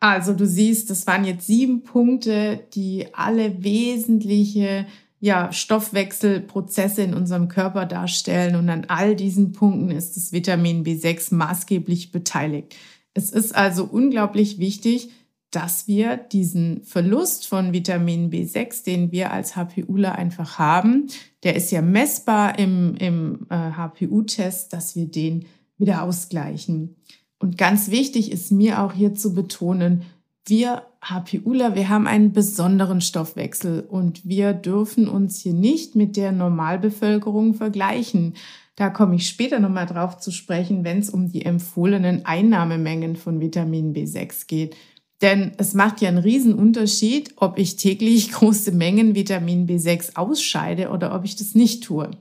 Also 0.00 0.32
du 0.32 0.44
siehst, 0.44 0.90
das 0.90 1.06
waren 1.06 1.24
jetzt 1.24 1.46
sieben 1.46 1.84
Punkte, 1.84 2.58
die 2.74 3.06
alle 3.12 3.62
wesentliche 3.62 4.86
ja, 5.20 5.52
Stoffwechselprozesse 5.52 7.02
in 7.02 7.14
unserem 7.14 7.46
Körper 7.46 7.86
darstellen. 7.86 8.56
Und 8.56 8.68
an 8.68 8.86
all 8.88 9.14
diesen 9.14 9.52
Punkten 9.52 9.92
ist 9.92 10.16
das 10.16 10.32
Vitamin 10.32 10.84
B6 10.84 11.34
maßgeblich 11.34 12.10
beteiligt. 12.10 12.74
Es 13.18 13.30
ist 13.30 13.52
also 13.52 13.82
unglaublich 13.84 14.60
wichtig, 14.60 15.10
dass 15.50 15.88
wir 15.88 16.16
diesen 16.16 16.84
Verlust 16.84 17.48
von 17.48 17.72
Vitamin 17.72 18.30
B6, 18.30 18.84
den 18.84 19.10
wir 19.10 19.32
als 19.32 19.56
HPUler 19.56 20.14
einfach 20.14 20.60
haben, 20.60 21.08
der 21.42 21.56
ist 21.56 21.72
ja 21.72 21.82
messbar 21.82 22.60
im, 22.60 22.94
im 22.94 23.48
äh, 23.50 23.72
HPU-Test, 23.72 24.72
dass 24.72 24.94
wir 24.94 25.06
den 25.06 25.46
wieder 25.78 26.04
ausgleichen. 26.04 26.94
Und 27.40 27.58
ganz 27.58 27.90
wichtig 27.90 28.30
ist 28.30 28.52
mir 28.52 28.80
auch 28.80 28.92
hier 28.92 29.14
zu 29.14 29.34
betonen, 29.34 30.02
wir 30.46 30.84
HPUler, 31.02 31.74
wir 31.74 31.88
haben 31.88 32.06
einen 32.06 32.32
besonderen 32.32 33.00
Stoffwechsel 33.00 33.80
und 33.80 34.28
wir 34.28 34.52
dürfen 34.52 35.08
uns 35.08 35.40
hier 35.40 35.54
nicht 35.54 35.96
mit 35.96 36.16
der 36.16 36.30
Normalbevölkerung 36.30 37.54
vergleichen. 37.54 38.34
Da 38.78 38.90
komme 38.90 39.16
ich 39.16 39.26
später 39.26 39.58
nochmal 39.58 39.86
drauf 39.86 40.18
zu 40.18 40.30
sprechen, 40.30 40.84
wenn 40.84 41.00
es 41.00 41.10
um 41.10 41.32
die 41.32 41.44
empfohlenen 41.44 42.24
Einnahmemengen 42.24 43.16
von 43.16 43.40
Vitamin 43.40 43.92
B6 43.92 44.46
geht. 44.46 44.76
Denn 45.20 45.50
es 45.58 45.74
macht 45.74 46.00
ja 46.00 46.08
einen 46.08 46.18
riesen 46.18 46.54
Unterschied, 46.54 47.32
ob 47.34 47.58
ich 47.58 47.74
täglich 47.74 48.30
große 48.30 48.70
Mengen 48.70 49.16
Vitamin 49.16 49.66
B6 49.66 50.14
ausscheide 50.14 50.90
oder 50.90 51.12
ob 51.12 51.24
ich 51.24 51.34
das 51.34 51.56
nicht 51.56 51.82
tue. 51.82 52.12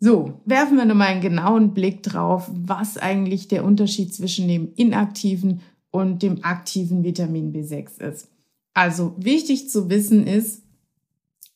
So, 0.00 0.42
werfen 0.44 0.76
wir 0.76 0.84
nochmal 0.84 1.08
einen 1.08 1.22
genauen 1.22 1.72
Blick 1.72 2.02
drauf, 2.02 2.50
was 2.52 2.98
eigentlich 2.98 3.48
der 3.48 3.64
Unterschied 3.64 4.12
zwischen 4.12 4.48
dem 4.48 4.74
inaktiven 4.76 5.62
und 5.90 6.22
dem 6.22 6.44
aktiven 6.44 7.04
Vitamin 7.04 7.54
B6 7.54 8.02
ist. 8.02 8.28
Also 8.74 9.14
wichtig 9.16 9.70
zu 9.70 9.88
wissen 9.88 10.26
ist, 10.26 10.62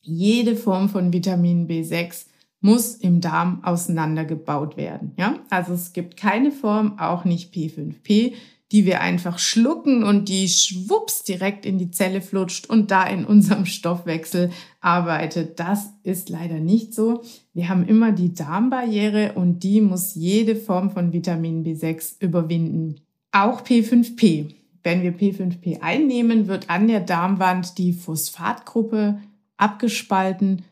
jede 0.01 0.57
Form 0.57 0.89
von 0.89 1.13
Vitamin 1.13 1.69
B6 1.69 2.25
muss 2.65 2.95
im 2.95 3.21
Darm 3.21 3.63
auseinandergebaut 3.63 4.79
werden. 4.79 5.13
Ja, 5.19 5.39
also 5.51 5.75
es 5.75 5.93
gibt 5.93 6.17
keine 6.17 6.51
Form, 6.51 6.99
auch 6.99 7.27
nicht 7.27 7.55
P5P, 7.55 8.33
die 8.73 8.87
wir 8.87 9.03
einfach 9.03 9.39
schlucken 9.39 10.03
und 10.03 10.31
die 10.31 10.49
schwupps 10.49 11.25
direkt 11.25 11.67
in 11.67 11.77
die 11.77 11.91
Zelle 11.91 12.23
flutscht 12.23 12.71
und 12.71 12.91
da 12.91 13.05
in 13.05 13.27
unserem 13.27 13.67
Stoffwechsel 13.67 14.51
arbeitet. 14.81 15.61
Das 15.61 15.91
ist 16.05 16.31
leider 16.31 16.59
nicht 16.59 16.95
so. 16.95 17.23
Wir 17.53 17.69
haben 17.69 17.87
immer 17.87 18.13
die 18.13 18.33
Darmbarriere 18.33 19.33
und 19.35 19.63
die 19.63 19.83
muss 19.83 20.15
jede 20.15 20.57
Form 20.57 20.91
von 20.91 21.13
Vitamin 21.13 21.67
B6 21.67 22.15
überwinden. 22.21 22.97
Auch 23.31 23.61
P5P. 23.61 24.55
Wenn 24.83 25.03
wir 25.03 25.15
P5P 25.15 25.83
einnehmen, 25.83 26.49
wird 26.49 26.71
an 26.71 26.89
der 26.89 27.01
Darmwand 27.01 27.77
die 27.77 27.93
Phosphatgruppe 27.93 29.19
abgespalten 29.59 30.63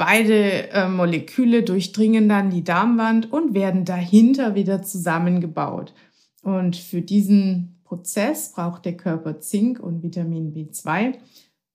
Beide 0.00 0.70
äh, 0.70 0.88
Moleküle 0.88 1.62
durchdringen 1.62 2.26
dann 2.26 2.48
die 2.48 2.64
Darmwand 2.64 3.30
und 3.30 3.52
werden 3.52 3.84
dahinter 3.84 4.54
wieder 4.54 4.82
zusammengebaut. 4.82 5.92
Und 6.42 6.76
für 6.76 7.02
diesen 7.02 7.82
Prozess 7.84 8.52
braucht 8.54 8.86
der 8.86 8.96
Körper 8.96 9.40
Zink 9.40 9.78
und 9.78 10.02
Vitamin 10.02 10.54
B2. 10.54 11.16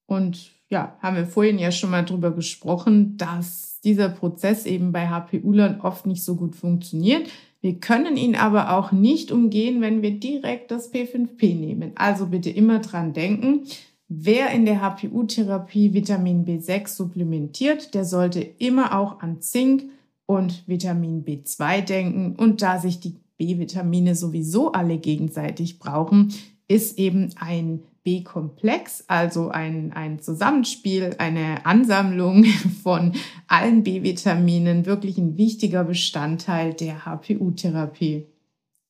Und 0.08 0.54
ja, 0.70 0.98
haben 1.04 1.18
wir 1.18 1.28
vorhin 1.28 1.60
ja 1.60 1.72
schon 1.72 1.92
mal 1.92 2.02
drüber 2.02 2.32
gesprochen, 2.32 3.16
dass 3.18 3.80
dieser 3.82 4.10
Prozess 4.10 4.66
eben 4.66 4.92
bei 4.92 5.08
HPU-Lern 5.08 5.82
oft 5.82 6.08
nicht 6.08 6.24
so 6.24 6.36
gut 6.36 6.56
funktioniert. 6.56 7.30
Wir 7.62 7.80
können 7.80 8.18
ihn 8.18 8.36
aber 8.36 8.76
auch 8.76 8.92
nicht 8.92 9.32
umgehen, 9.32 9.82
wenn 9.82 10.02
wir 10.02 10.20
direkt 10.20 10.72
das 10.72 10.92
P5P 10.92 11.54
nehmen. 11.54 11.92
Also 11.94 12.26
bitte 12.26 12.50
immer 12.50 12.80
dran 12.80 13.14
denken, 13.14 13.68
Wer 14.08 14.52
in 14.52 14.66
der 14.66 14.82
HPU-Therapie 14.82 15.94
Vitamin 15.94 16.46
B6 16.46 16.90
supplementiert, 16.90 17.96
der 17.96 18.06
sollte 18.06 18.40
immer 18.40 18.98
auch 18.98 19.20
an 19.20 19.42
Zink 19.42 19.86
und 20.28 20.64
Vitamin 20.68 21.26
B2 21.26 21.82
denken. 21.82 22.36
Und 22.36 22.62
da 22.62 22.80
sich 22.80 23.00
die 23.00 23.16
B-Vitamine 23.38 24.16
sowieso 24.16 24.72
alle 24.72 24.98
gegenseitig 24.98 25.80
brauchen, 25.80 26.34
ist 26.68 27.00
eben 27.00 27.34
ein 27.38 27.82
B-Komplex, 28.04 29.06
also 29.08 29.50
ein, 29.50 29.92
ein 29.92 30.20
Zusammenspiel, 30.20 31.16
eine 31.18 31.66
Ansammlung 31.66 32.44
von 32.84 33.14
allen 33.48 33.84
B-Vitaminen, 33.84 34.86
wirklich 34.86 35.18
ein 35.18 35.38
wichtiger 35.38 35.84
Bestandteil 35.84 36.76
der 36.76 37.06
HPU-Therapie. 37.06 38.28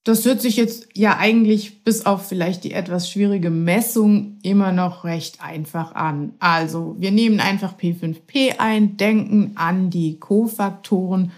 Das 0.05 0.23
hört 0.23 0.39
sich 0.39 0.55
jetzt 0.55 0.87
ja 0.93 1.17
eigentlich 1.17 1.83
bis 1.83 2.05
auf 2.05 2.27
vielleicht 2.27 2.63
die 2.63 2.73
etwas 2.73 3.09
schwierige 3.09 3.49
Messung 3.49 4.37
immer 4.43 4.71
noch 4.71 5.03
recht 5.03 5.41
einfach 5.43 5.95
an. 5.95 6.33
Also 6.37 6.95
wir 6.99 7.09
nehmen 7.09 7.39
einfach 7.39 7.75
P5P 7.75 8.59
ein, 8.59 8.97
denken 8.97 9.53
an 9.55 9.89
die 9.89 10.19
Kofaktoren 10.19 11.31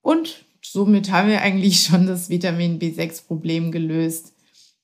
und 0.00 0.46
somit 0.62 1.12
haben 1.12 1.28
wir 1.28 1.42
eigentlich 1.42 1.82
schon 1.82 2.06
das 2.06 2.30
Vitamin 2.30 2.78
B6-Problem 2.78 3.70
gelöst. 3.70 4.32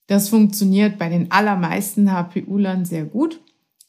Das 0.06 0.28
funktioniert 0.28 0.98
bei 0.98 1.08
den 1.08 1.30
allermeisten 1.30 2.12
HPU-Lern 2.12 2.84
sehr 2.84 3.06
gut, 3.06 3.40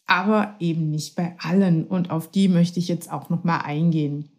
aber 0.05 0.55
eben 0.59 0.91
nicht 0.91 1.17
bei 1.17 1.35
allen. 1.39 1.85
Und 1.85 2.09
auf 2.09 2.31
die 2.31 2.47
möchte 2.47 2.79
ich 2.79 2.87
jetzt 2.87 3.11
auch 3.11 3.29
nochmal 3.29 3.63
eingehen. 3.63 4.29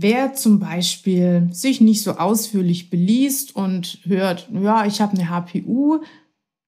Wer 0.00 0.34
zum 0.34 0.60
Beispiel 0.60 1.48
sich 1.50 1.80
nicht 1.80 2.04
so 2.04 2.18
ausführlich 2.18 2.88
beliest 2.88 3.56
und 3.56 3.98
hört, 4.04 4.48
ja, 4.52 4.86
ich 4.86 5.00
habe 5.00 5.18
eine 5.18 5.28
HPU, 5.28 6.02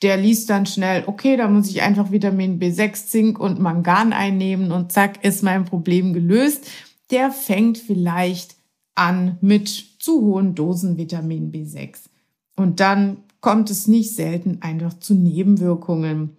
der 0.03 0.17
liest 0.17 0.51
dann 0.51 0.67
schnell, 0.67 1.05
okay, 1.07 1.37
da 1.37 1.47
muss 1.47 1.71
ich 1.71 1.81
einfach 1.81 2.11
Vitamin 2.11 2.59
B6, 2.59 3.07
Zink 3.07 3.39
und 3.39 3.61
Mangan 3.61 4.13
einnehmen 4.13 4.73
und 4.73 4.91
zack, 4.91 5.25
ist 5.25 5.45
mein 5.45 5.65
Problem 5.65 6.13
gelöst. 6.13 6.69
Der 7.13 7.31
fängt 7.31 7.79
vielleicht 7.79 8.57
an 8.97 9.39
mit 9.41 9.69
zu 10.01 10.23
hohen 10.23 10.57
Dosen 10.57 10.97
Vitamin 10.97 11.53
B6. 11.53 12.07
Und 12.57 12.81
dann 12.81 13.19
kommt 13.41 13.71
es 13.71 13.87
nicht 13.87 14.13
selten 14.13 14.59
einfach 14.61 14.99
zu 14.99 15.15
Nebenwirkungen. 15.15 16.37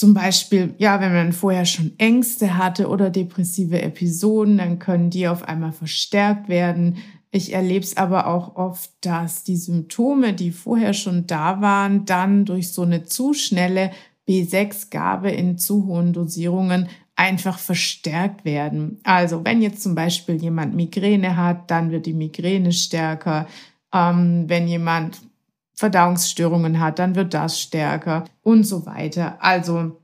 Zum 0.00 0.14
Beispiel, 0.14 0.74
ja, 0.78 0.98
wenn 0.98 1.12
man 1.12 1.34
vorher 1.34 1.66
schon 1.66 1.92
Ängste 1.98 2.56
hatte 2.56 2.88
oder 2.88 3.10
depressive 3.10 3.82
Episoden, 3.82 4.56
dann 4.56 4.78
können 4.78 5.10
die 5.10 5.28
auf 5.28 5.46
einmal 5.46 5.72
verstärkt 5.72 6.48
werden. 6.48 6.96
Ich 7.30 7.52
erlebe 7.52 7.84
es 7.84 7.98
aber 7.98 8.26
auch 8.26 8.56
oft, 8.56 8.90
dass 9.02 9.44
die 9.44 9.58
Symptome, 9.58 10.32
die 10.32 10.52
vorher 10.52 10.94
schon 10.94 11.26
da 11.26 11.60
waren, 11.60 12.06
dann 12.06 12.46
durch 12.46 12.72
so 12.72 12.80
eine 12.80 13.04
zu 13.04 13.34
schnelle 13.34 13.90
B6-Gabe 14.26 15.32
in 15.32 15.58
zu 15.58 15.84
hohen 15.84 16.14
Dosierungen 16.14 16.88
einfach 17.14 17.58
verstärkt 17.58 18.46
werden. 18.46 19.00
Also 19.02 19.44
wenn 19.44 19.60
jetzt 19.60 19.82
zum 19.82 19.94
Beispiel 19.94 20.36
jemand 20.36 20.74
Migräne 20.74 21.36
hat, 21.36 21.70
dann 21.70 21.90
wird 21.90 22.06
die 22.06 22.14
Migräne 22.14 22.72
stärker. 22.72 23.46
Ähm, 23.92 24.44
wenn 24.46 24.66
jemand 24.66 25.20
Verdauungsstörungen 25.80 26.78
hat, 26.78 26.98
dann 26.98 27.14
wird 27.14 27.32
das 27.32 27.58
stärker 27.58 28.24
und 28.42 28.64
so 28.64 28.84
weiter. 28.84 29.42
Also 29.42 29.96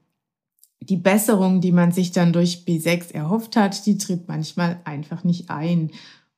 die 0.80 0.96
Besserung, 0.96 1.60
die 1.60 1.70
man 1.70 1.92
sich 1.92 2.12
dann 2.12 2.32
durch 2.32 2.64
B6 2.66 3.12
erhofft 3.12 3.56
hat, 3.56 3.84
die 3.84 3.98
tritt 3.98 4.26
manchmal 4.26 4.80
einfach 4.84 5.22
nicht 5.22 5.50
ein. 5.50 5.90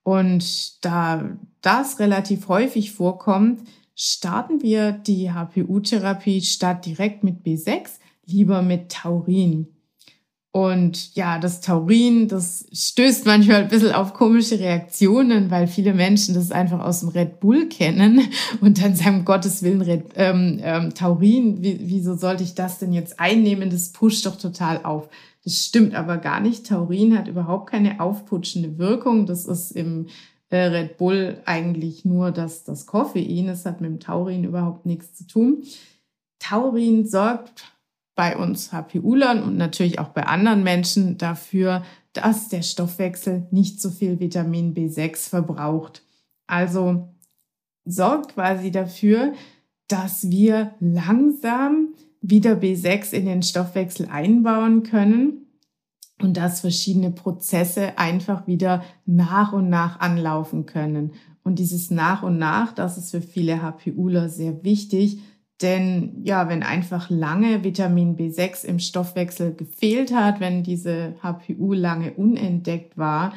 Und 0.02 0.84
da 0.84 1.38
das 1.60 2.00
relativ 2.00 2.48
häufig 2.48 2.90
vorkommt, 2.90 3.60
starten 3.94 4.60
wir 4.60 4.90
die 4.90 5.30
HPU-Therapie 5.30 6.40
statt 6.40 6.84
direkt 6.84 7.22
mit 7.22 7.44
B6 7.44 7.90
lieber 8.26 8.62
mit 8.62 8.90
Taurin. 8.90 9.68
Und 10.58 11.14
ja, 11.14 11.38
das 11.38 11.60
Taurin, 11.60 12.26
das 12.26 12.66
stößt 12.72 13.26
manchmal 13.26 13.62
ein 13.62 13.68
bisschen 13.68 13.92
auf 13.92 14.12
komische 14.12 14.58
Reaktionen, 14.58 15.52
weil 15.52 15.68
viele 15.68 15.94
Menschen 15.94 16.34
das 16.34 16.50
einfach 16.50 16.80
aus 16.80 16.98
dem 16.98 17.10
Red 17.10 17.38
Bull 17.38 17.68
kennen 17.68 18.22
und 18.60 18.82
dann 18.82 18.96
sagen, 18.96 19.20
um 19.20 19.24
Gottes 19.24 19.62
Willen, 19.62 19.82
Red, 19.82 20.06
ähm, 20.16 20.58
ähm, 20.60 20.94
Taurin, 20.94 21.62
wie, 21.62 21.78
wieso 21.82 22.16
sollte 22.16 22.42
ich 22.42 22.56
das 22.56 22.80
denn 22.80 22.92
jetzt 22.92 23.20
einnehmen? 23.20 23.70
Das 23.70 23.92
pusht 23.92 24.26
doch 24.26 24.34
total 24.34 24.84
auf. 24.84 25.08
Das 25.44 25.64
stimmt 25.64 25.94
aber 25.94 26.16
gar 26.16 26.40
nicht. 26.40 26.66
Taurin 26.66 27.16
hat 27.16 27.28
überhaupt 27.28 27.70
keine 27.70 28.00
aufputschende 28.00 28.78
Wirkung. 28.78 29.26
Das 29.26 29.44
ist 29.44 29.70
im 29.70 30.08
äh, 30.50 30.56
Red 30.56 30.98
Bull 30.98 31.40
eigentlich 31.44 32.04
nur 32.04 32.32
das, 32.32 32.64
das 32.64 32.86
Koffein. 32.86 33.48
Es 33.48 33.64
hat 33.64 33.80
mit 33.80 33.90
dem 33.90 34.00
Taurin 34.00 34.42
überhaupt 34.42 34.86
nichts 34.86 35.14
zu 35.14 35.24
tun. 35.24 35.62
Taurin 36.40 37.06
sorgt 37.06 37.77
bei 38.18 38.36
uns 38.36 38.72
HPUlern 38.72 39.44
und 39.44 39.56
natürlich 39.56 40.00
auch 40.00 40.08
bei 40.08 40.26
anderen 40.26 40.64
Menschen 40.64 41.18
dafür, 41.18 41.84
dass 42.12 42.48
der 42.48 42.62
Stoffwechsel 42.62 43.46
nicht 43.52 43.80
so 43.80 43.90
viel 43.90 44.18
Vitamin 44.18 44.74
B6 44.74 45.28
verbraucht. 45.28 46.02
Also 46.48 47.10
sorgt 47.84 48.34
quasi 48.34 48.72
dafür, 48.72 49.34
dass 49.86 50.28
wir 50.30 50.74
langsam 50.80 51.94
wieder 52.20 52.54
B6 52.54 53.12
in 53.12 53.26
den 53.26 53.44
Stoffwechsel 53.44 54.08
einbauen 54.10 54.82
können 54.82 55.46
und 56.20 56.36
dass 56.36 56.62
verschiedene 56.62 57.12
Prozesse 57.12 57.98
einfach 57.98 58.48
wieder 58.48 58.82
nach 59.06 59.52
und 59.52 59.68
nach 59.68 60.00
anlaufen 60.00 60.66
können. 60.66 61.12
Und 61.44 61.60
dieses 61.60 61.92
nach 61.92 62.24
und 62.24 62.36
nach, 62.36 62.72
das 62.72 62.98
ist 62.98 63.12
für 63.12 63.22
viele 63.22 63.62
HPUler 63.62 64.28
sehr 64.28 64.64
wichtig, 64.64 65.20
denn 65.62 66.20
ja, 66.22 66.48
wenn 66.48 66.62
einfach 66.62 67.10
lange 67.10 67.64
Vitamin 67.64 68.16
B6 68.16 68.64
im 68.64 68.78
Stoffwechsel 68.78 69.54
gefehlt 69.54 70.14
hat, 70.14 70.40
wenn 70.40 70.62
diese 70.62 71.14
HPU 71.22 71.72
lange 71.72 72.12
unentdeckt 72.12 72.96
war, 72.96 73.32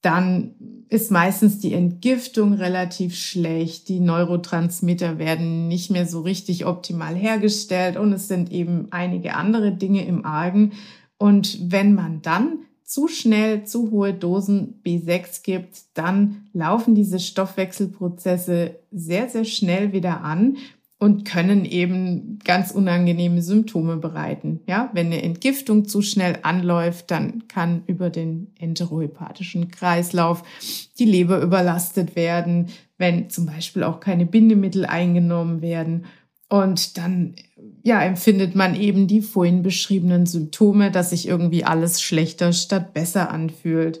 dann 0.00 0.54
ist 0.88 1.10
meistens 1.10 1.58
die 1.58 1.72
Entgiftung 1.72 2.52
relativ 2.52 3.16
schlecht. 3.16 3.88
Die 3.88 3.98
Neurotransmitter 3.98 5.18
werden 5.18 5.66
nicht 5.66 5.90
mehr 5.90 6.06
so 6.06 6.20
richtig 6.20 6.64
optimal 6.64 7.16
hergestellt 7.16 7.96
und 7.96 8.12
es 8.12 8.28
sind 8.28 8.52
eben 8.52 8.86
einige 8.90 9.34
andere 9.34 9.72
Dinge 9.72 10.06
im 10.06 10.24
Argen. 10.24 10.72
Und 11.18 11.72
wenn 11.72 11.94
man 11.94 12.22
dann 12.22 12.60
zu 12.84 13.08
schnell 13.08 13.64
zu 13.64 13.90
hohe 13.90 14.14
Dosen 14.14 14.80
B6 14.86 15.42
gibt, 15.42 15.78
dann 15.94 16.46
laufen 16.52 16.94
diese 16.94 17.18
Stoffwechselprozesse 17.18 18.76
sehr, 18.92 19.28
sehr 19.28 19.44
schnell 19.44 19.92
wieder 19.92 20.20
an 20.20 20.56
und 20.98 21.26
können 21.26 21.66
eben 21.66 22.38
ganz 22.42 22.70
unangenehme 22.70 23.42
Symptome 23.42 23.98
bereiten. 23.98 24.60
Ja, 24.66 24.90
wenn 24.94 25.06
eine 25.06 25.22
Entgiftung 25.22 25.86
zu 25.86 26.00
schnell 26.00 26.38
anläuft, 26.42 27.10
dann 27.10 27.48
kann 27.48 27.82
über 27.86 28.08
den 28.08 28.52
enterohepatischen 28.58 29.70
Kreislauf 29.70 30.42
die 30.98 31.04
Leber 31.04 31.40
überlastet 31.42 32.16
werden, 32.16 32.68
wenn 32.96 33.28
zum 33.28 33.44
Beispiel 33.44 33.82
auch 33.82 34.00
keine 34.00 34.24
Bindemittel 34.24 34.86
eingenommen 34.86 35.60
werden. 35.60 36.06
Und 36.48 36.96
dann 36.96 37.34
ja, 37.82 38.02
empfindet 38.02 38.54
man 38.54 38.74
eben 38.74 39.06
die 39.06 39.20
vorhin 39.20 39.62
beschriebenen 39.62 40.24
Symptome, 40.26 40.90
dass 40.90 41.10
sich 41.10 41.28
irgendwie 41.28 41.64
alles 41.64 42.00
schlechter 42.00 42.52
statt 42.52 42.94
besser 42.94 43.30
anfühlt. 43.30 44.00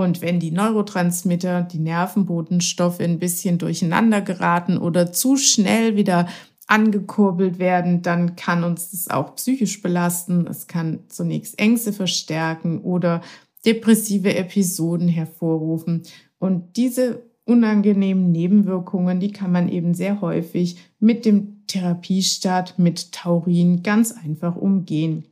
Und 0.00 0.22
wenn 0.22 0.40
die 0.40 0.50
Neurotransmitter, 0.50 1.62
die 1.62 1.78
Nervenbotenstoffe 1.78 3.00
ein 3.00 3.18
bisschen 3.18 3.58
durcheinander 3.58 4.20
geraten 4.20 4.78
oder 4.78 5.12
zu 5.12 5.36
schnell 5.36 5.96
wieder 5.96 6.28
angekurbelt 6.66 7.58
werden, 7.58 8.02
dann 8.02 8.36
kann 8.36 8.62
uns 8.62 8.90
das 8.90 9.08
auch 9.08 9.34
psychisch 9.36 9.80
belasten. 9.82 10.46
Es 10.46 10.66
kann 10.66 11.00
zunächst 11.08 11.58
Ängste 11.58 11.92
verstärken 11.92 12.80
oder 12.82 13.22
depressive 13.64 14.36
Episoden 14.36 15.08
hervorrufen. 15.08 16.02
Und 16.38 16.76
diese 16.76 17.22
unangenehmen 17.44 18.30
Nebenwirkungen, 18.30 19.20
die 19.20 19.32
kann 19.32 19.50
man 19.50 19.68
eben 19.68 19.94
sehr 19.94 20.20
häufig 20.20 20.76
mit 21.00 21.24
dem 21.24 21.66
Therapiestart 21.66 22.78
mit 22.78 23.12
Taurin 23.12 23.82
ganz 23.82 24.12
einfach 24.12 24.56
umgehen. 24.56 25.24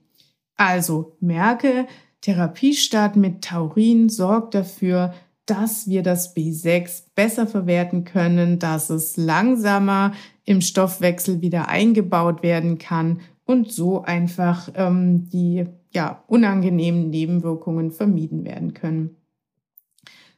Also 0.57 1.17
merke, 1.21 1.87
Therapiestart 2.27 3.15
mit 3.15 3.45
Taurin 3.45 4.09
sorgt 4.09 4.57
dafür, 4.57 5.15
dass 5.47 5.87
wir 5.87 6.03
das 6.03 6.35
B6 6.35 7.05
besser 7.15 7.47
verwerten 7.47 8.03
können, 8.03 8.59
dass 8.59 8.91
es 8.91 9.17
langsamer 9.17 10.12
im 10.45 10.61
Stoffwechsel 10.61 11.41
wieder 11.41 11.69
eingebaut 11.69 12.43
werden 12.43 12.79
kann 12.79 13.21
und 13.45 13.71
so 13.71 14.03
einfach 14.03 14.69
ähm, 14.75 15.31
die 15.31 15.67
ja, 15.95 16.25
unangenehmen 16.27 17.11
Nebenwirkungen 17.11 17.93
vermieden 17.93 18.45
werden 18.45 18.75
können. 18.75 19.15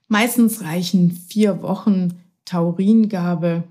Meistens 0.08 0.62
reichen 0.62 1.12
vier 1.12 1.62
Wochen 1.62 2.20
Tauringabe 2.44 3.64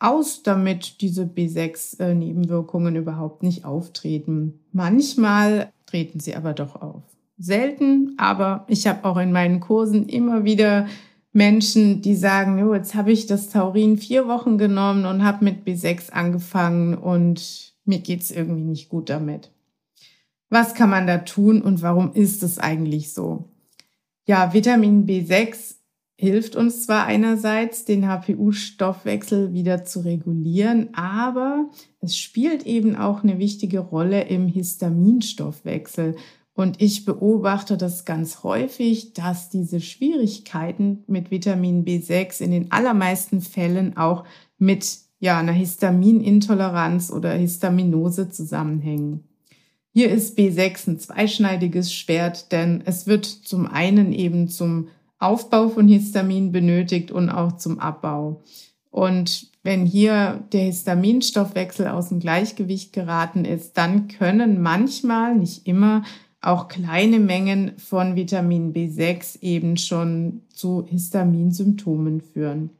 aus, 0.00 0.42
damit 0.42 1.00
diese 1.02 1.22
B6-Nebenwirkungen 1.22 2.96
äh, 2.96 2.98
überhaupt 2.98 3.44
nicht 3.44 3.64
auftreten. 3.64 4.58
Manchmal 4.72 5.70
treten 5.86 6.18
sie 6.18 6.34
aber 6.34 6.52
doch 6.52 6.74
auf 6.74 7.04
selten, 7.40 8.14
aber 8.18 8.64
ich 8.68 8.86
habe 8.86 9.04
auch 9.04 9.16
in 9.16 9.32
meinen 9.32 9.60
Kursen 9.60 10.06
immer 10.06 10.44
wieder 10.44 10.86
Menschen, 11.32 12.02
die 12.02 12.14
sagen, 12.14 12.58
jo, 12.58 12.74
jetzt 12.74 12.94
habe 12.94 13.12
ich 13.12 13.26
das 13.26 13.48
Taurin 13.48 13.96
vier 13.96 14.26
Wochen 14.28 14.58
genommen 14.58 15.06
und 15.06 15.24
habe 15.24 15.44
mit 15.44 15.66
B6 15.66 16.10
angefangen 16.10 16.94
und 16.94 17.72
mir 17.84 18.00
geht's 18.00 18.30
irgendwie 18.30 18.64
nicht 18.64 18.88
gut 18.88 19.08
damit. 19.08 19.50
Was 20.48 20.74
kann 20.74 20.90
man 20.90 21.06
da 21.06 21.18
tun 21.18 21.62
und 21.62 21.82
warum 21.82 22.12
ist 22.12 22.42
es 22.42 22.58
eigentlich 22.58 23.14
so? 23.14 23.44
Ja, 24.26 24.52
Vitamin 24.52 25.06
B6 25.06 25.76
hilft 26.20 26.54
uns 26.54 26.84
zwar 26.84 27.06
einerseits, 27.06 27.86
den 27.86 28.06
HPU-Stoffwechsel 28.06 29.54
wieder 29.54 29.84
zu 29.84 30.00
regulieren, 30.00 30.90
aber 30.92 31.70
es 32.00 32.18
spielt 32.18 32.66
eben 32.66 32.94
auch 32.94 33.22
eine 33.22 33.38
wichtige 33.38 33.78
Rolle 33.78 34.24
im 34.24 34.46
Histaminstoffwechsel. 34.46 36.16
Und 36.60 36.82
ich 36.82 37.06
beobachte 37.06 37.78
das 37.78 38.04
ganz 38.04 38.42
häufig, 38.42 39.14
dass 39.14 39.48
diese 39.48 39.80
Schwierigkeiten 39.80 41.04
mit 41.06 41.30
Vitamin 41.30 41.86
B6 41.86 42.42
in 42.42 42.50
den 42.50 42.70
allermeisten 42.70 43.40
Fällen 43.40 43.96
auch 43.96 44.24
mit 44.58 44.98
ja, 45.20 45.38
einer 45.38 45.52
Histaminintoleranz 45.52 47.12
oder 47.12 47.32
Histaminose 47.32 48.28
zusammenhängen. 48.28 49.24
Hier 49.94 50.10
ist 50.10 50.38
B6 50.38 50.90
ein 50.90 50.98
zweischneidiges 50.98 51.94
Schwert, 51.94 52.52
denn 52.52 52.82
es 52.84 53.06
wird 53.06 53.24
zum 53.24 53.66
einen 53.66 54.12
eben 54.12 54.48
zum 54.48 54.88
Aufbau 55.18 55.70
von 55.70 55.88
Histamin 55.88 56.52
benötigt 56.52 57.10
und 57.10 57.30
auch 57.30 57.56
zum 57.56 57.78
Abbau. 57.78 58.42
Und 58.90 59.50
wenn 59.62 59.86
hier 59.86 60.44
der 60.52 60.64
Histaminstoffwechsel 60.64 61.86
aus 61.86 62.10
dem 62.10 62.20
Gleichgewicht 62.20 62.92
geraten 62.92 63.46
ist, 63.46 63.78
dann 63.78 64.08
können 64.08 64.60
manchmal, 64.60 65.36
nicht 65.36 65.66
immer, 65.66 66.02
auch 66.40 66.68
kleine 66.68 67.18
Mengen 67.18 67.72
von 67.78 68.16
Vitamin 68.16 68.72
B6 68.72 69.42
eben 69.42 69.76
schon 69.76 70.42
zu 70.52 70.86
Histaminsymptomen 70.88 72.22
führen. 72.22 72.70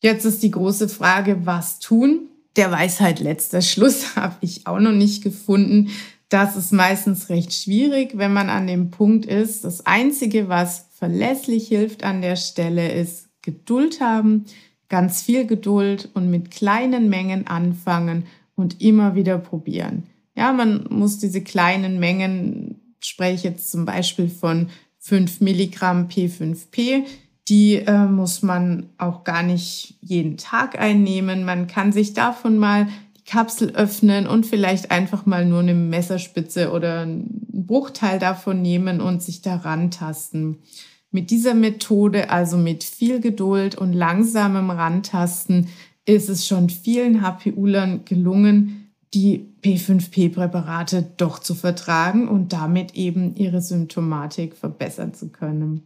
Jetzt 0.00 0.24
ist 0.24 0.42
die 0.42 0.50
große 0.50 0.88
Frage, 0.88 1.46
was 1.46 1.80
tun? 1.80 2.28
Der 2.54 2.70
Weisheit 2.70 3.20
letzter 3.20 3.62
Schluss 3.62 4.16
habe 4.16 4.36
ich 4.40 4.66
auch 4.66 4.78
noch 4.78 4.92
nicht 4.92 5.22
gefunden. 5.22 5.90
Das 6.28 6.56
ist 6.56 6.72
meistens 6.72 7.28
recht 7.28 7.52
schwierig, 7.52 8.16
wenn 8.16 8.32
man 8.32 8.50
an 8.50 8.66
dem 8.66 8.90
Punkt 8.90 9.26
ist. 9.26 9.64
Das 9.64 9.86
Einzige, 9.86 10.48
was 10.48 10.86
verlässlich 10.92 11.68
hilft 11.68 12.04
an 12.04 12.20
der 12.20 12.36
Stelle, 12.36 12.92
ist 12.92 13.28
Geduld 13.42 14.00
haben, 14.00 14.44
ganz 14.88 15.22
viel 15.22 15.46
Geduld 15.46 16.10
und 16.14 16.30
mit 16.30 16.50
kleinen 16.50 17.08
Mengen 17.08 17.46
anfangen 17.46 18.26
und 18.56 18.80
immer 18.80 19.14
wieder 19.14 19.38
probieren. 19.38 20.04
Ja, 20.36 20.52
man 20.52 20.86
muss 20.90 21.18
diese 21.18 21.40
kleinen 21.40 21.98
Mengen, 21.98 22.80
spreche 23.00 23.48
jetzt 23.48 23.70
zum 23.70 23.84
Beispiel 23.84 24.28
von 24.28 24.68
5 24.98 25.40
Milligramm 25.40 26.08
P5P, 26.08 27.04
die 27.48 27.76
äh, 27.76 28.06
muss 28.06 28.42
man 28.42 28.90
auch 28.98 29.24
gar 29.24 29.42
nicht 29.42 29.94
jeden 30.00 30.36
Tag 30.36 30.78
einnehmen. 30.78 31.44
Man 31.44 31.68
kann 31.68 31.92
sich 31.92 32.12
davon 32.12 32.58
mal 32.58 32.88
Kapsel 33.24 33.70
öffnen 33.70 34.26
und 34.26 34.46
vielleicht 34.46 34.90
einfach 34.90 35.26
mal 35.26 35.44
nur 35.44 35.60
eine 35.60 35.74
Messerspitze 35.74 36.70
oder 36.70 37.00
einen 37.00 37.46
Bruchteil 37.52 38.18
davon 38.18 38.62
nehmen 38.62 39.00
und 39.00 39.22
sich 39.22 39.42
daran 39.42 39.90
tasten. 39.90 40.58
Mit 41.10 41.30
dieser 41.30 41.54
Methode, 41.54 42.30
also 42.30 42.56
mit 42.56 42.84
viel 42.84 43.20
Geduld 43.20 43.76
und 43.76 43.92
langsamem 43.92 44.70
Rantasten, 44.70 45.68
ist 46.04 46.28
es 46.28 46.46
schon 46.46 46.68
vielen 46.68 47.22
HPUlern 47.22 48.04
gelungen, 48.04 48.92
die 49.14 49.46
P5P-Präparate 49.66 51.04
doch 51.16 51.40
zu 51.40 51.56
vertragen 51.56 52.28
und 52.28 52.52
damit 52.52 52.94
eben 52.94 53.34
ihre 53.34 53.60
Symptomatik 53.60 54.54
verbessern 54.54 55.12
zu 55.12 55.30
können. 55.30 55.82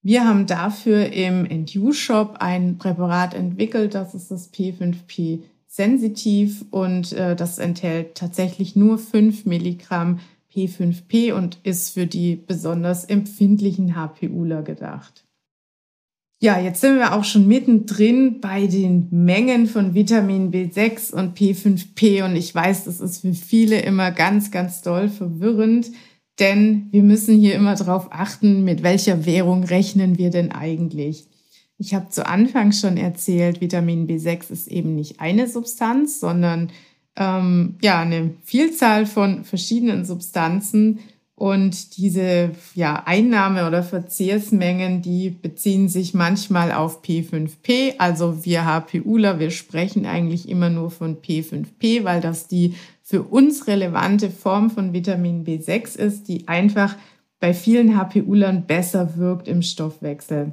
Wir 0.00 0.26
haben 0.26 0.46
dafür 0.46 1.12
im 1.12 1.42
NU-Shop 1.42 2.36
ein 2.40 2.78
Präparat 2.78 3.34
entwickelt, 3.34 3.94
das 3.94 4.14
ist 4.14 4.30
das 4.30 4.52
P5P 4.52 5.42
sensitiv 5.66 6.64
und 6.70 7.12
äh, 7.12 7.36
das 7.36 7.58
enthält 7.58 8.14
tatsächlich 8.14 8.74
nur 8.74 8.98
5 8.98 9.44
Milligramm 9.44 10.20
P5P 10.52 11.34
und 11.34 11.58
ist 11.64 11.90
für 11.90 12.06
die 12.06 12.36
besonders 12.36 13.04
empfindlichen 13.04 13.94
HPUler 13.94 14.62
gedacht. 14.62 15.24
Ja, 16.42 16.58
jetzt 16.58 16.80
sind 16.80 16.96
wir 16.96 17.14
auch 17.14 17.22
schon 17.22 17.46
mittendrin 17.46 18.40
bei 18.40 18.66
den 18.66 19.06
Mengen 19.12 19.68
von 19.68 19.94
Vitamin 19.94 20.50
B6 20.50 21.14
und 21.14 21.38
P5P 21.38 22.24
und 22.24 22.34
ich 22.34 22.52
weiß, 22.52 22.82
das 22.82 22.98
ist 22.98 23.20
für 23.20 23.32
viele 23.32 23.80
immer 23.82 24.10
ganz, 24.10 24.50
ganz 24.50 24.82
doll 24.82 25.08
verwirrend, 25.08 25.92
denn 26.40 26.88
wir 26.90 27.04
müssen 27.04 27.38
hier 27.38 27.54
immer 27.54 27.76
darauf 27.76 28.08
achten, 28.10 28.64
mit 28.64 28.82
welcher 28.82 29.24
Währung 29.24 29.62
rechnen 29.62 30.18
wir 30.18 30.30
denn 30.30 30.50
eigentlich. 30.50 31.28
Ich 31.78 31.94
habe 31.94 32.08
zu 32.08 32.26
Anfang 32.26 32.72
schon 32.72 32.96
erzählt, 32.96 33.60
Vitamin 33.60 34.08
B6 34.08 34.50
ist 34.50 34.66
eben 34.66 34.96
nicht 34.96 35.20
eine 35.20 35.46
Substanz, 35.46 36.18
sondern 36.18 36.72
ähm, 37.14 37.76
ja 37.82 38.00
eine 38.00 38.34
Vielzahl 38.42 39.06
von 39.06 39.44
verschiedenen 39.44 40.04
Substanzen. 40.04 40.98
Und 41.34 41.96
diese 41.96 42.50
ja, 42.74 43.02
Einnahme- 43.06 43.66
oder 43.66 43.82
Verzehrsmengen, 43.82 45.02
die 45.02 45.30
beziehen 45.30 45.88
sich 45.88 46.14
manchmal 46.14 46.72
auf 46.72 47.02
P5P. 47.02 47.94
Also 47.98 48.44
wir 48.44 48.64
HPUler, 48.64 49.38
wir 49.38 49.50
sprechen 49.50 50.06
eigentlich 50.06 50.48
immer 50.48 50.70
nur 50.70 50.90
von 50.90 51.16
P5P, 51.16 52.04
weil 52.04 52.20
das 52.20 52.46
die 52.46 52.74
für 53.02 53.22
uns 53.22 53.66
relevante 53.66 54.30
Form 54.30 54.70
von 54.70 54.92
Vitamin 54.92 55.44
B6 55.44 55.98
ist, 55.98 56.28
die 56.28 56.48
einfach 56.48 56.96
bei 57.40 57.54
vielen 57.54 57.98
HPUlern 57.98 58.66
besser 58.66 59.16
wirkt 59.16 59.48
im 59.48 59.62
Stoffwechsel. 59.62 60.52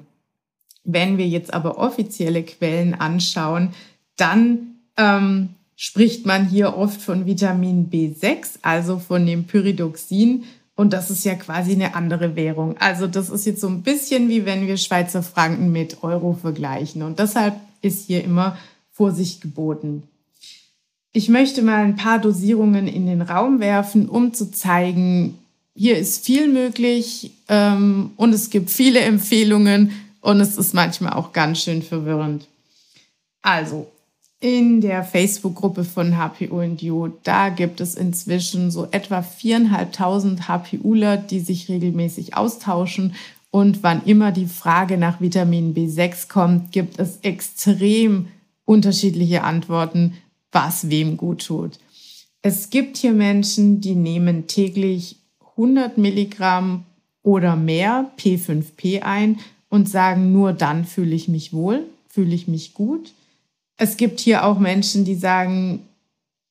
Wenn 0.84 1.18
wir 1.20 1.28
jetzt 1.28 1.54
aber 1.54 1.78
offizielle 1.78 2.42
Quellen 2.42 2.96
anschauen, 2.96 3.70
dann 4.18 4.76
ähm, 4.98 5.50
spricht 5.76 6.26
man 6.26 6.50
hier 6.50 6.76
oft 6.76 7.02
von 7.02 7.26
Vitamin 7.26 7.90
B6, 7.90 8.60
also 8.64 8.98
von 8.98 9.26
dem 9.26 9.46
Pyridoxin. 9.46 10.46
Und 10.80 10.94
das 10.94 11.10
ist 11.12 11.26
ja 11.26 11.36
quasi 11.36 11.74
eine 11.74 11.94
andere 11.94 12.38
Währung. 12.38 12.78
Also 12.80 13.06
das 13.06 13.30
ist 13.30 13.46
jetzt 13.46 13.60
so 13.60 13.68
ein 13.68 13.82
bisschen 13.82 14.30
wie 14.30 14.46
wenn 14.46 14.66
wir 14.66 14.78
Schweizer 14.78 15.22
Franken 15.22 15.74
mit 15.74 16.04
Euro 16.04 16.38
vergleichen. 16.42 17.04
Und 17.04 17.20
deshalb 17.20 17.56
ist 17.82 18.08
hier 18.08 18.24
immer 18.24 18.58
Vorsicht 18.94 19.42
geboten. 19.42 20.04
Ich 21.12 21.28
möchte 21.28 21.64
mal 21.64 21.84
ein 21.84 21.98
paar 21.98 22.20
Dosierungen 22.20 22.88
in 22.88 23.08
den 23.08 23.22
Raum 23.22 23.60
werfen, 23.60 24.08
um 24.08 24.34
zu 24.34 24.52
zeigen, 24.52 25.38
hier 25.76 25.98
ist 25.98 26.24
viel 26.26 26.48
möglich 26.48 27.32
ähm, 27.50 28.12
und 28.16 28.32
es 28.32 28.50
gibt 28.50 28.70
viele 28.70 29.02
Empfehlungen 29.02 29.92
und 30.22 30.40
es 30.40 30.58
ist 30.58 30.74
manchmal 30.74 31.12
auch 31.12 31.34
ganz 31.34 31.62
schön 31.62 31.82
verwirrend. 31.82 32.48
Also, 33.42 33.92
in 34.42 34.80
der 34.80 35.04
Facebook-Gruppe 35.04 35.84
von 35.84 36.18
HPU 36.18 36.62
und 36.62 36.82
You, 36.82 37.10
da 37.24 37.50
gibt 37.50 37.82
es 37.82 37.96
inzwischen 37.96 38.72
so 38.72 38.88
etwa 38.92 39.22
viereinhalbtausend 39.22 40.48
HPUler, 40.48 41.18
die 41.18 41.42
sich 41.42 41.68
regelmäßig 41.68 42.38
austauschen. 42.38 43.16
Und 43.52 43.84
wann 43.84 44.04
immer 44.06 44.32
die 44.32 44.46
Frage 44.46 44.98
nach 44.98 45.20
Vitamin 45.20 45.74
B6 45.74 46.30
kommt, 46.30 46.72
gibt 46.72 47.00
es 47.00 47.20
extrem 47.22 48.28
unterschiedliche 48.64 49.44
Antworten, 49.44 50.14
was 50.52 50.90
wem 50.90 51.18
gut 51.18 51.46
tut. 51.46 51.80
Es 52.42 52.70
gibt 52.70 52.96
hier 52.96 53.12
Menschen, 53.12 53.82
die 53.82 53.96
nehmen 53.96 54.48
täglich 54.48 55.18
100 55.58 55.98
Milligramm 55.98 56.86
oder 57.24 57.58
mehr 57.58 58.10
P5P 58.18 59.02
ein 59.02 59.40
und 59.70 59.90
sagen, 59.90 60.32
nur 60.32 60.54
dann 60.54 60.86
fühle 60.86 61.16
ich 61.16 61.28
mich 61.28 61.52
wohl, 61.52 61.84
fühle 62.08 62.34
ich 62.34 62.48
mich 62.48 62.74
gut. 62.74 63.12
Es 63.82 63.96
gibt 63.96 64.20
hier 64.20 64.46
auch 64.46 64.60
Menschen, 64.60 65.06
die 65.06 65.16
sagen, 65.16 65.80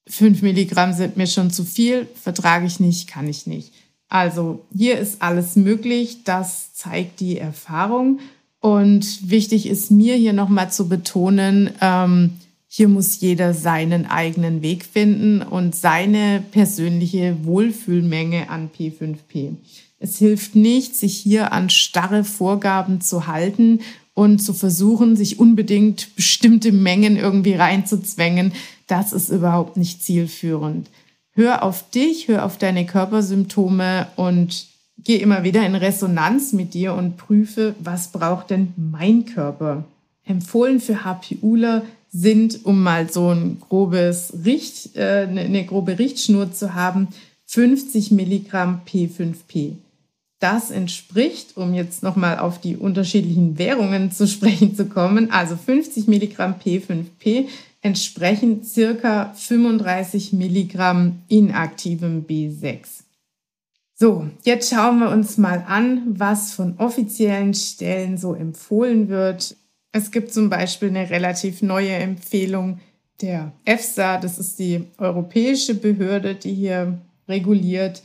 fünf 0.09 0.41
Milligramm 0.41 0.95
sind 0.95 1.19
mir 1.19 1.27
schon 1.27 1.51
zu 1.51 1.63
viel, 1.63 2.09
vertrage 2.21 2.67
ich 2.67 2.81
nicht, 2.81 3.07
kann 3.07 3.29
ich 3.29 3.47
nicht. 3.47 3.75
Also 4.09 4.65
hier 4.75 4.99
ist 4.99 5.21
alles 5.21 5.55
möglich, 5.55 6.25
das 6.25 6.73
zeigt 6.73 7.21
die 7.21 7.37
Erfahrung. 7.37 8.21
Und 8.61 9.31
wichtig 9.31 9.69
ist 9.69 9.91
mir 9.91 10.17
hier 10.17 10.33
nochmal 10.33 10.73
zu 10.73 10.89
betonen, 10.89 11.71
ähm, 11.83 12.33
hier 12.67 12.89
muss 12.89 13.21
jeder 13.21 13.53
seinen 13.53 14.07
eigenen 14.07 14.63
Weg 14.63 14.85
finden 14.85 15.43
und 15.43 15.77
seine 15.77 16.43
persönliche 16.51 17.37
Wohlfühlmenge 17.45 18.49
an 18.49 18.71
P5P. 18.71 19.55
Es 19.99 20.17
hilft 20.17 20.55
nicht, 20.55 20.97
sich 20.97 21.17
hier 21.17 21.53
an 21.53 21.71
starre 21.71 22.25
Vorgaben 22.25 23.01
zu 23.01 23.27
halten 23.27 23.81
und 24.19 24.41
zu 24.41 24.53
versuchen, 24.53 25.15
sich 25.15 25.39
unbedingt 25.39 26.17
bestimmte 26.17 26.73
Mengen 26.73 27.17
irgendwie 27.17 27.55
reinzuzwängen. 27.55 28.53
Das 28.89 29.13
ist 29.13 29.29
überhaupt 29.29 29.77
nicht 29.77 30.03
zielführend. 30.03 30.91
Hör 31.35 31.63
auf 31.63 31.89
dich, 31.91 32.27
hör 32.27 32.45
auf 32.45 32.59
deine 32.59 32.85
Körpersymptome 32.85 34.09
und 34.17 34.67
geh 35.05 35.19
immer 35.19 35.45
wieder 35.45 35.65
in 35.65 35.77
Resonanz 35.77 36.53
mit 36.53 36.75
dir 36.75 36.95
und 36.95 37.17
prüfe, 37.17 37.77
was 37.79 38.09
braucht 38.09 38.51
denn 38.51 38.75
mein 38.77 39.25
Körper. 39.25 39.85
Empfohlen 40.25 40.81
für 40.81 41.05
HPUler 41.05 41.83
sind, 42.11 42.65
um 42.65 42.83
mal 42.83 43.09
so 43.09 43.33
ein 43.33 43.61
grobes 43.61 44.33
Richt, 44.45 44.97
äh, 44.97 45.29
eine 45.29 45.49
ne 45.49 45.65
grobe 45.65 46.01
Richtschnur 46.01 46.53
zu 46.53 46.75
haben, 46.75 47.07
50 47.47 48.11
Milligramm 48.11 48.81
P5P. 48.85 49.75
Das 50.41 50.71
entspricht, 50.71 51.57
um 51.57 51.75
jetzt 51.75 52.03
nochmal 52.03 52.39
auf 52.39 52.61
die 52.61 52.77
unterschiedlichen 52.77 53.59
Währungen 53.59 54.13
zu 54.13 54.29
sprechen 54.29 54.77
zu 54.77 54.87
kommen, 54.87 55.31
also 55.31 55.57
50 55.57 56.07
Milligramm 56.07 56.55
P5P 56.65 57.49
entsprechen 57.81 58.65
circa 58.65 59.33
35 59.35 60.33
Milligramm 60.33 61.23
inaktivem 61.29 62.25
B6. 62.27 63.05
So, 63.95 64.29
jetzt 64.45 64.71
schauen 64.71 65.01
wir 65.01 65.11
uns 65.11 65.39
mal 65.39 65.65
an, 65.67 66.03
was 66.07 66.53
von 66.53 66.77
offiziellen 66.79 67.53
Stellen 67.53 68.17
so 68.17 68.33
empfohlen 68.33 69.09
wird. 69.09 69.57
Es 69.91 70.13
gibt 70.13 70.33
zum 70.33 70.51
Beispiel 70.51 70.91
eine 70.91 71.11
relativ 71.11 71.63
neue 71.63 71.95
Empfehlung 71.95 72.79
der 73.21 73.53
EFSA, 73.65 74.19
das 74.19 74.39
ist 74.39 74.61
die 74.61 74.85
europäische 74.99 75.75
Behörde, 75.75 76.37
die 76.37 76.55
hier 76.55 76.99
reguliert. 77.29 78.03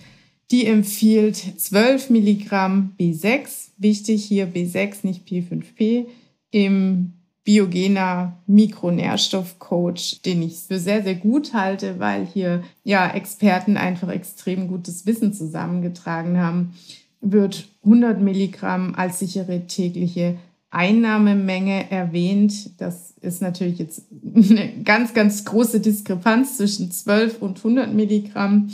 Die 0.53 0.67
empfiehlt 0.67 1.35
12 1.35 2.11
Milligramm 2.11 2.91
B6, 2.99 3.69
wichtig 3.77 4.23
hier 4.23 4.47
B6, 4.47 4.97
nicht 5.01 5.27
P5P, 5.27 6.05
im 6.51 7.13
biogener 7.43 8.37
Mikronährstoffcoach, 8.45 10.21
den 10.23 10.43
ich 10.43 10.59
für 10.59 10.77
sehr, 10.77 11.01
sehr 11.01 11.15
gut 11.15 11.55
halte, 11.55 11.97
weil 11.97 12.27
hier 12.27 12.63
ja 12.83 13.09
Experten 13.09 13.77
einfach 13.77 14.09
extrem 14.09 14.67
gutes 14.67 15.07
Wissen 15.07 15.33
zusammengetragen 15.33 16.37
haben, 16.37 16.75
wird 17.19 17.67
100 17.83 18.21
Milligramm 18.21 18.93
als 18.93 19.17
sichere 19.17 19.65
tägliche 19.65 20.37
Einnahmemenge 20.69 21.89
erwähnt. 21.89 22.79
Das 22.79 23.15
ist 23.21 23.41
natürlich 23.41 23.79
jetzt 23.79 24.03
eine 24.35 24.83
ganz, 24.83 25.15
ganz 25.15 25.45
große 25.45 25.79
Diskrepanz 25.79 26.57
zwischen 26.57 26.91
12 26.91 27.41
und 27.41 27.57
100 27.57 27.91
Milligramm. 27.91 28.69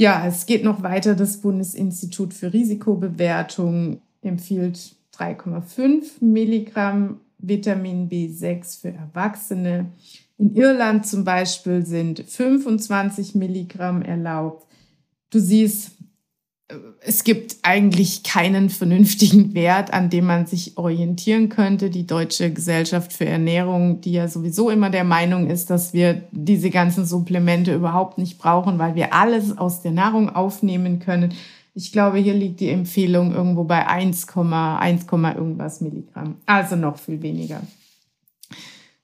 Ja, 0.00 0.26
es 0.26 0.46
geht 0.46 0.64
noch 0.64 0.82
weiter. 0.82 1.14
Das 1.14 1.42
Bundesinstitut 1.42 2.32
für 2.32 2.54
Risikobewertung 2.54 4.00
empfiehlt 4.22 4.96
3,5 5.14 6.24
Milligramm 6.24 7.20
Vitamin 7.36 8.08
B6 8.08 8.80
für 8.80 8.94
Erwachsene. 8.94 9.92
In 10.38 10.56
Irland 10.56 11.06
zum 11.06 11.24
Beispiel 11.24 11.84
sind 11.84 12.20
25 12.20 13.34
Milligramm 13.34 14.00
erlaubt. 14.00 14.66
Du 15.28 15.38
siehst, 15.38 15.98
es 17.00 17.24
gibt 17.24 17.56
eigentlich 17.62 18.22
keinen 18.22 18.70
vernünftigen 18.70 19.54
Wert, 19.54 19.92
an 19.92 20.10
dem 20.10 20.26
man 20.26 20.46
sich 20.46 20.76
orientieren 20.76 21.48
könnte. 21.48 21.90
Die 21.90 22.06
Deutsche 22.06 22.52
Gesellschaft 22.52 23.12
für 23.12 23.26
Ernährung, 23.26 24.00
die 24.00 24.12
ja 24.12 24.28
sowieso 24.28 24.70
immer 24.70 24.90
der 24.90 25.04
Meinung 25.04 25.48
ist, 25.48 25.70
dass 25.70 25.92
wir 25.92 26.22
diese 26.32 26.70
ganzen 26.70 27.04
Supplemente 27.04 27.74
überhaupt 27.74 28.18
nicht 28.18 28.38
brauchen, 28.38 28.78
weil 28.78 28.94
wir 28.94 29.14
alles 29.14 29.56
aus 29.56 29.82
der 29.82 29.92
Nahrung 29.92 30.30
aufnehmen 30.30 30.98
können. 30.98 31.34
Ich 31.74 31.92
glaube, 31.92 32.18
hier 32.18 32.34
liegt 32.34 32.60
die 32.60 32.70
Empfehlung 32.70 33.32
irgendwo 33.32 33.64
bei 33.64 33.88
1,1, 33.88 35.36
irgendwas 35.36 35.80
Milligramm. 35.80 36.36
Also 36.46 36.76
noch 36.76 36.98
viel 36.98 37.22
weniger. 37.22 37.62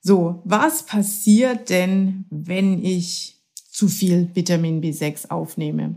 So, 0.03 0.41
was 0.45 0.85
passiert 0.85 1.69
denn, 1.71 2.27
wenn 2.31 2.85
ich 2.85 3.37
zu 3.71 3.89
viel 3.89 4.31
Vitamin 4.35 4.81
B6 4.81 5.31
aufnehme? 5.31 5.97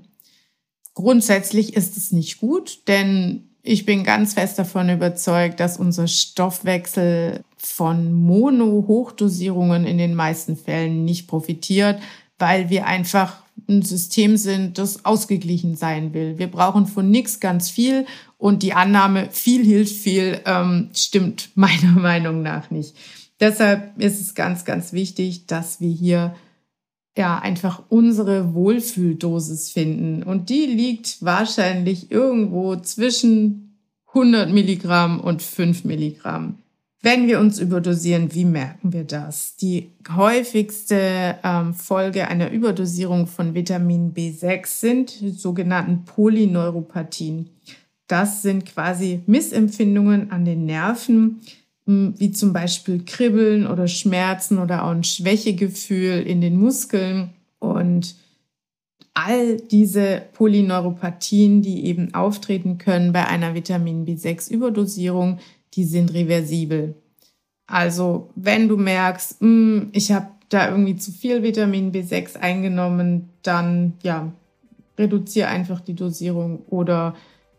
Grundsätzlich 0.94 1.76
ist 1.76 1.98
es 1.98 2.12
nicht 2.12 2.40
gut, 2.40 2.88
denn 2.88 3.50
ich 3.62 3.86
bin 3.86 4.04
ganz 4.04 4.34
fest 4.34 4.58
davon 4.58 4.90
überzeugt, 4.90 5.60
dass 5.60 5.78
unser 5.78 6.08
Stoffwechsel 6.08 7.44
von 7.58 8.14
Mono-Hochdosierungen 8.14 9.86
in 9.86 9.98
den 9.98 10.16
meisten 10.16 10.56
Fällen 10.56 11.06
nicht 11.06 11.28
profitiert, 11.28 12.00
weil 12.38 12.70
wir 12.70 12.86
einfach 12.86 13.44
ein 13.68 13.82
System 13.82 14.38
sind, 14.38 14.78
das 14.78 15.06
ausgeglichen 15.06 15.76
sein 15.76 16.14
will. 16.14 16.38
Wir 16.38 16.48
brauchen 16.48 16.88
von 16.88 17.12
nichts 17.12 17.40
ganz 17.40 17.70
viel 17.70 18.06
und 18.38 18.64
die 18.64 18.74
Annahme, 18.74 19.30
viel 19.32 19.66
hilft 19.66 19.96
viel, 19.96 20.40
ähm, 20.46 20.90
stimmt 20.94 21.50
meiner 21.56 21.92
Meinung 21.92 22.42
nach 22.42 22.72
nicht. 22.72 22.96
Deshalb 23.40 23.98
ist 24.02 24.20
es 24.20 24.36
ganz, 24.36 24.66
ganz 24.66 24.92
wichtig, 24.94 25.48
dass 25.48 25.80
wir 25.80 25.92
hier 25.92 26.36
ja 27.20 27.38
einfach 27.38 27.84
unsere 27.90 28.54
Wohlfühldosis 28.54 29.70
finden. 29.70 30.24
Und 30.24 30.50
die 30.50 30.66
liegt 30.66 31.24
wahrscheinlich 31.24 32.12
irgendwo 32.12 32.78
zwischen 32.78 33.78
100 34.08 34.50
Milligramm 34.52 35.20
und 35.20 35.44
5 35.44 35.84
Milligramm. 35.84 36.56
Wenn 37.02 37.28
wir 37.28 37.40
uns 37.40 37.60
überdosieren, 37.60 38.34
wie 38.34 38.46
merken 38.46 38.94
wir 38.94 39.04
das? 39.04 39.58
Die 39.58 39.90
häufigste 40.16 41.38
ähm, 41.44 41.74
Folge 41.74 42.28
einer 42.28 42.52
Überdosierung 42.52 43.28
von 43.28 43.54
Vitamin 43.54 44.14
B6 44.14 44.66
sind 44.66 45.10
sogenannten 45.10 46.06
Polyneuropathien. 46.06 47.50
Das 48.08 48.42
sind 48.42 48.66
quasi 48.66 49.22
Missempfindungen 49.28 50.32
an 50.32 50.46
den 50.46 50.66
Nerven, 50.66 51.42
wie 51.90 52.32
zum 52.32 52.54
Beispiel 52.54 53.04
Kribbeln 53.04 53.66
oder 53.66 53.88
Schmerzen 53.88 54.60
oder 54.60 54.84
auch 54.84 54.92
ein 54.92 55.04
Schwächegefühl 55.04 56.22
in 56.22 56.42
den 56.42 56.58
Muskeln. 56.58 57.32
Und 57.60 58.16
all 59.14 59.58
diese 59.58 60.22
Polyneuropathien, 60.34 61.62
die 61.62 61.86
eben 61.86 62.14
auftreten 62.14 62.78
können 62.78 63.12
bei 63.12 63.28
einer 63.28 63.56
Vitamin 63.56 64.06
B6-Überdosierung, 64.06 65.40
die 65.74 65.84
sind 65.84 66.14
reversibel. 66.14 66.96
Also 67.68 68.30
wenn 68.36 68.68
du 68.68 68.78
merkst, 68.78 69.42
hm, 69.42 69.90
ich 69.92 70.12
habe 70.12 70.28
da 70.50 70.70
irgendwie 70.70 70.96
zu 70.96 71.12
viel 71.12 71.44
Vitamin 71.44 71.92
B6 71.92 72.38
eingenommen, 72.38 73.30
dann 73.44 73.94
ja, 74.04 74.32
reduziere 74.98 75.48
einfach 75.48 75.80
die 75.80 75.96
Dosierung 75.96 76.64
oder 76.68 77.16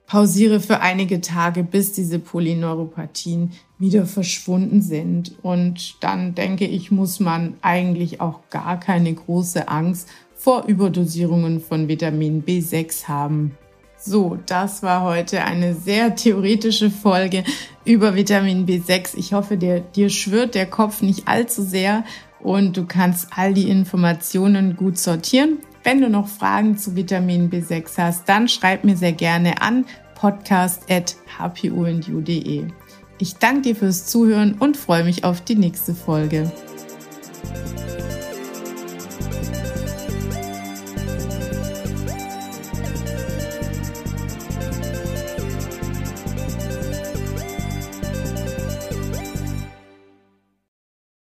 pausiere 0.06 0.60
für 0.60 0.80
einige 0.80 1.20
Tage, 1.20 1.62
bis 1.62 1.92
diese 1.92 2.18
Polyneuropathien 2.18 3.52
wieder 3.80 4.06
verschwunden 4.06 4.80
sind. 4.82 5.32
Und 5.42 6.04
dann 6.04 6.36
denke 6.36 6.66
ich, 6.66 6.92
muss 6.92 7.18
man 7.18 7.54
eigentlich 7.62 8.20
auch 8.20 8.40
gar 8.50 8.78
keine 8.78 9.12
große 9.12 9.66
Angst 9.68 10.08
vor 10.36 10.66
Überdosierungen 10.66 11.60
von 11.60 11.88
Vitamin 11.88 12.44
B6 12.44 13.08
haben. 13.08 13.56
So, 13.98 14.38
das 14.46 14.82
war 14.82 15.02
heute 15.02 15.44
eine 15.44 15.74
sehr 15.74 16.14
theoretische 16.14 16.90
Folge 16.90 17.44
über 17.84 18.14
Vitamin 18.14 18.66
B6. 18.66 19.16
Ich 19.16 19.32
hoffe, 19.34 19.58
dir, 19.58 19.80
dir 19.80 20.08
schwirrt 20.08 20.54
der 20.54 20.64
Kopf 20.66 21.02
nicht 21.02 21.28
allzu 21.28 21.62
sehr 21.62 22.04
und 22.40 22.78
du 22.78 22.86
kannst 22.86 23.28
all 23.36 23.52
die 23.52 23.68
Informationen 23.68 24.76
gut 24.76 24.96
sortieren. 24.96 25.58
Wenn 25.82 26.00
du 26.00 26.08
noch 26.08 26.28
Fragen 26.28 26.78
zu 26.78 26.96
Vitamin 26.96 27.50
B6 27.50 27.98
hast, 27.98 28.26
dann 28.28 28.48
schreib 28.48 28.84
mir 28.84 28.96
sehr 28.96 29.12
gerne 29.12 29.60
an 29.60 29.84
podcast.hpundu.de. 30.14 32.79
Ich 33.22 33.36
danke 33.36 33.60
dir 33.60 33.76
fürs 33.76 34.06
Zuhören 34.06 34.54
und 34.54 34.78
freue 34.78 35.04
mich 35.04 35.24
auf 35.24 35.42
die 35.42 35.54
nächste 35.54 35.94
Folge. 35.94 36.50